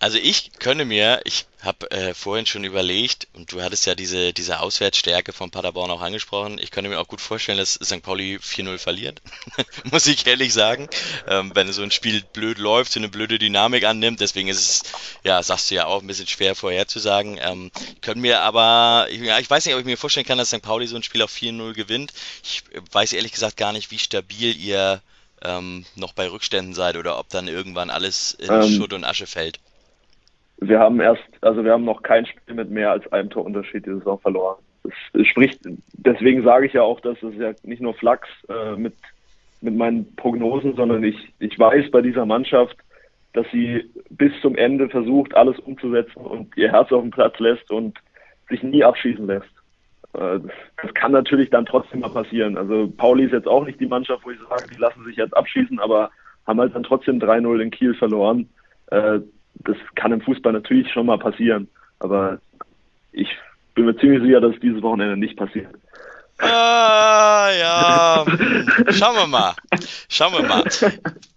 [0.02, 4.34] Also ich könnte mir, ich habe äh, vorhin schon überlegt, und du hattest ja diese,
[4.34, 8.02] diese Auswärtsstärke von Paderborn auch angesprochen, ich könnte mir auch gut vorstellen, dass St.
[8.02, 9.22] Pauli 4-0 verliert,
[9.92, 10.90] muss ich ehrlich sagen,
[11.28, 14.84] ähm, wenn so ein Spiel blöd läuft, so eine blöde Dynamik annimmt, deswegen ist es,
[15.24, 17.38] ja, sagst du ja auch, ein bisschen schwer vorherzusagen.
[17.40, 17.70] Ähm,
[18.02, 20.64] können mir aber, ja, ich weiß nicht, ob ich mir vorstellen kann, dass St.
[20.64, 22.12] Pauli so ein Spiel auf 4-0 gewinnt.
[22.44, 25.04] Ich weiß ehrlich gesagt gar nicht, wie stabil ihr
[25.44, 29.28] ähm, noch bei Rückständen seid oder ob dann irgendwann alles in ähm, Schutt und Asche
[29.28, 29.60] fällt
[30.62, 33.94] wir haben erst, also wir haben noch kein Spiel mit mehr als einem Torunterschied die
[33.94, 34.58] Saison verloren.
[35.14, 35.60] Das, spricht,
[35.94, 38.94] deswegen sage ich ja auch, dass es ja nicht nur Flachs äh, mit,
[39.62, 42.78] mit meinen Prognosen, sondern ich, ich weiß bei dieser Mannschaft,
[43.34, 47.72] dass sie bis zum Ende versucht, alles umzusetzen und ihr Herz auf den Platz lässt
[47.72, 47.98] und
[48.50, 49.52] sich nie abschießen lässt.
[50.14, 50.52] Äh, das,
[50.84, 52.58] das kann natürlich dann trotzdem mal passieren.
[52.58, 55.36] Also Pauli ist jetzt auch nicht die Mannschaft, wo ich sage, die lassen sich jetzt
[55.36, 56.12] abschießen, aber
[56.46, 58.50] haben halt dann trotzdem 3-0 in Kiel verloren.
[59.66, 61.68] Das kann im Fußball natürlich schon mal passieren,
[62.00, 62.40] aber
[63.12, 63.28] ich
[63.76, 65.74] bin mir ziemlich sicher, dass es dieses Wochenende nicht passiert.
[66.40, 68.26] Ah, ja.
[68.92, 69.54] Schauen wir mal.
[70.10, 70.64] Schauen wir mal.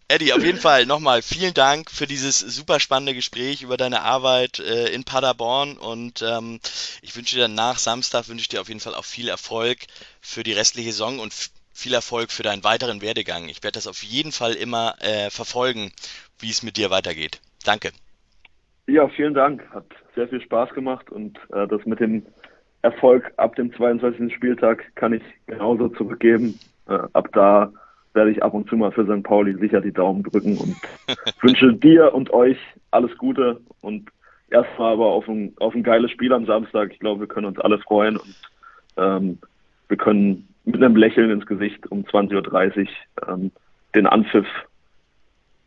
[0.08, 4.58] Eddie, auf jeden Fall nochmal vielen Dank für dieses super spannende Gespräch über deine Arbeit
[4.60, 6.60] äh, in Paderborn und ähm,
[7.02, 9.78] ich wünsche dir nach Samstag wünsche ich dir auf jeden Fall auch viel Erfolg
[10.20, 11.32] für die restliche Saison und
[11.72, 13.48] viel Erfolg für deinen weiteren Werdegang.
[13.48, 15.92] Ich werde das auf jeden Fall immer äh, verfolgen,
[16.38, 17.40] wie es mit dir weitergeht.
[17.64, 17.92] Danke.
[18.86, 19.62] Ja, vielen Dank.
[19.70, 22.24] Hat sehr viel Spaß gemacht und äh, das mit dem
[22.82, 24.34] Erfolg ab dem 22.
[24.34, 26.58] Spieltag kann ich genauso zurückgeben.
[26.86, 27.72] Äh, ab da
[28.12, 29.24] werde ich ab und zu mal für St.
[29.24, 30.76] Pauli sicher die Daumen drücken und
[31.42, 32.58] wünsche dir und euch
[32.90, 34.10] alles Gute und
[34.50, 36.92] erstmal aber auf ein, auf ein geiles Spiel am Samstag.
[36.92, 38.36] Ich glaube, wir können uns alle freuen und
[38.98, 39.38] ähm,
[39.88, 43.50] wir können mit einem Lächeln ins Gesicht um 20.30 Uhr ähm,
[43.94, 44.46] den Anpfiff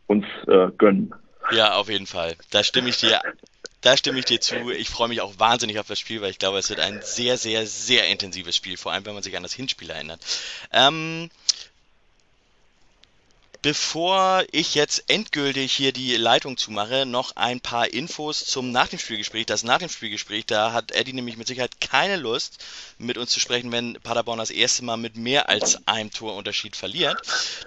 [0.05, 1.13] uns äh, gönnen.
[1.49, 2.35] Ja, auf jeden Fall.
[2.49, 3.21] Da stimme ich dir,
[3.81, 4.69] da stimme ich dir zu.
[4.71, 7.37] Ich freue mich auch wahnsinnig auf das Spiel, weil ich glaube, es wird ein sehr,
[7.37, 10.21] sehr, sehr intensives Spiel, vor allem wenn man sich an das Hinspiel erinnert.
[10.71, 11.29] Ähm,
[13.67, 18.97] Bevor ich jetzt endgültig hier die Leitung zumache, noch ein paar Infos zum Nach dem
[18.97, 19.45] Spielgespräch.
[19.45, 22.63] Das Nach dem Spielgespräch, da hat Eddie nämlich mit Sicherheit keine Lust,
[22.97, 27.17] mit uns zu sprechen, wenn Paderborn das erste Mal mit mehr als einem Torunterschied verliert.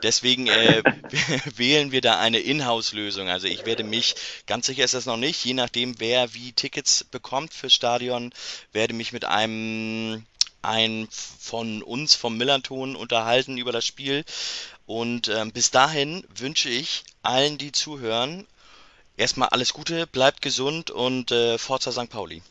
[0.02, 0.82] Deswegen äh,
[1.56, 3.28] wählen wir da eine Inhouse-Lösung.
[3.28, 4.14] Also ich werde mich,
[4.46, 8.32] ganz sicher ist das noch nicht, je nachdem wer wie Tickets bekommt fürs Stadion,
[8.72, 10.24] werde mich mit einem
[10.62, 14.24] ein von uns vom Millanton unterhalten über das Spiel
[14.90, 18.44] und ähm, bis dahin wünsche ich allen, die zuhören,
[19.16, 22.10] erstmal alles Gute, bleibt gesund und äh, Forza St.
[22.10, 22.42] Pauli.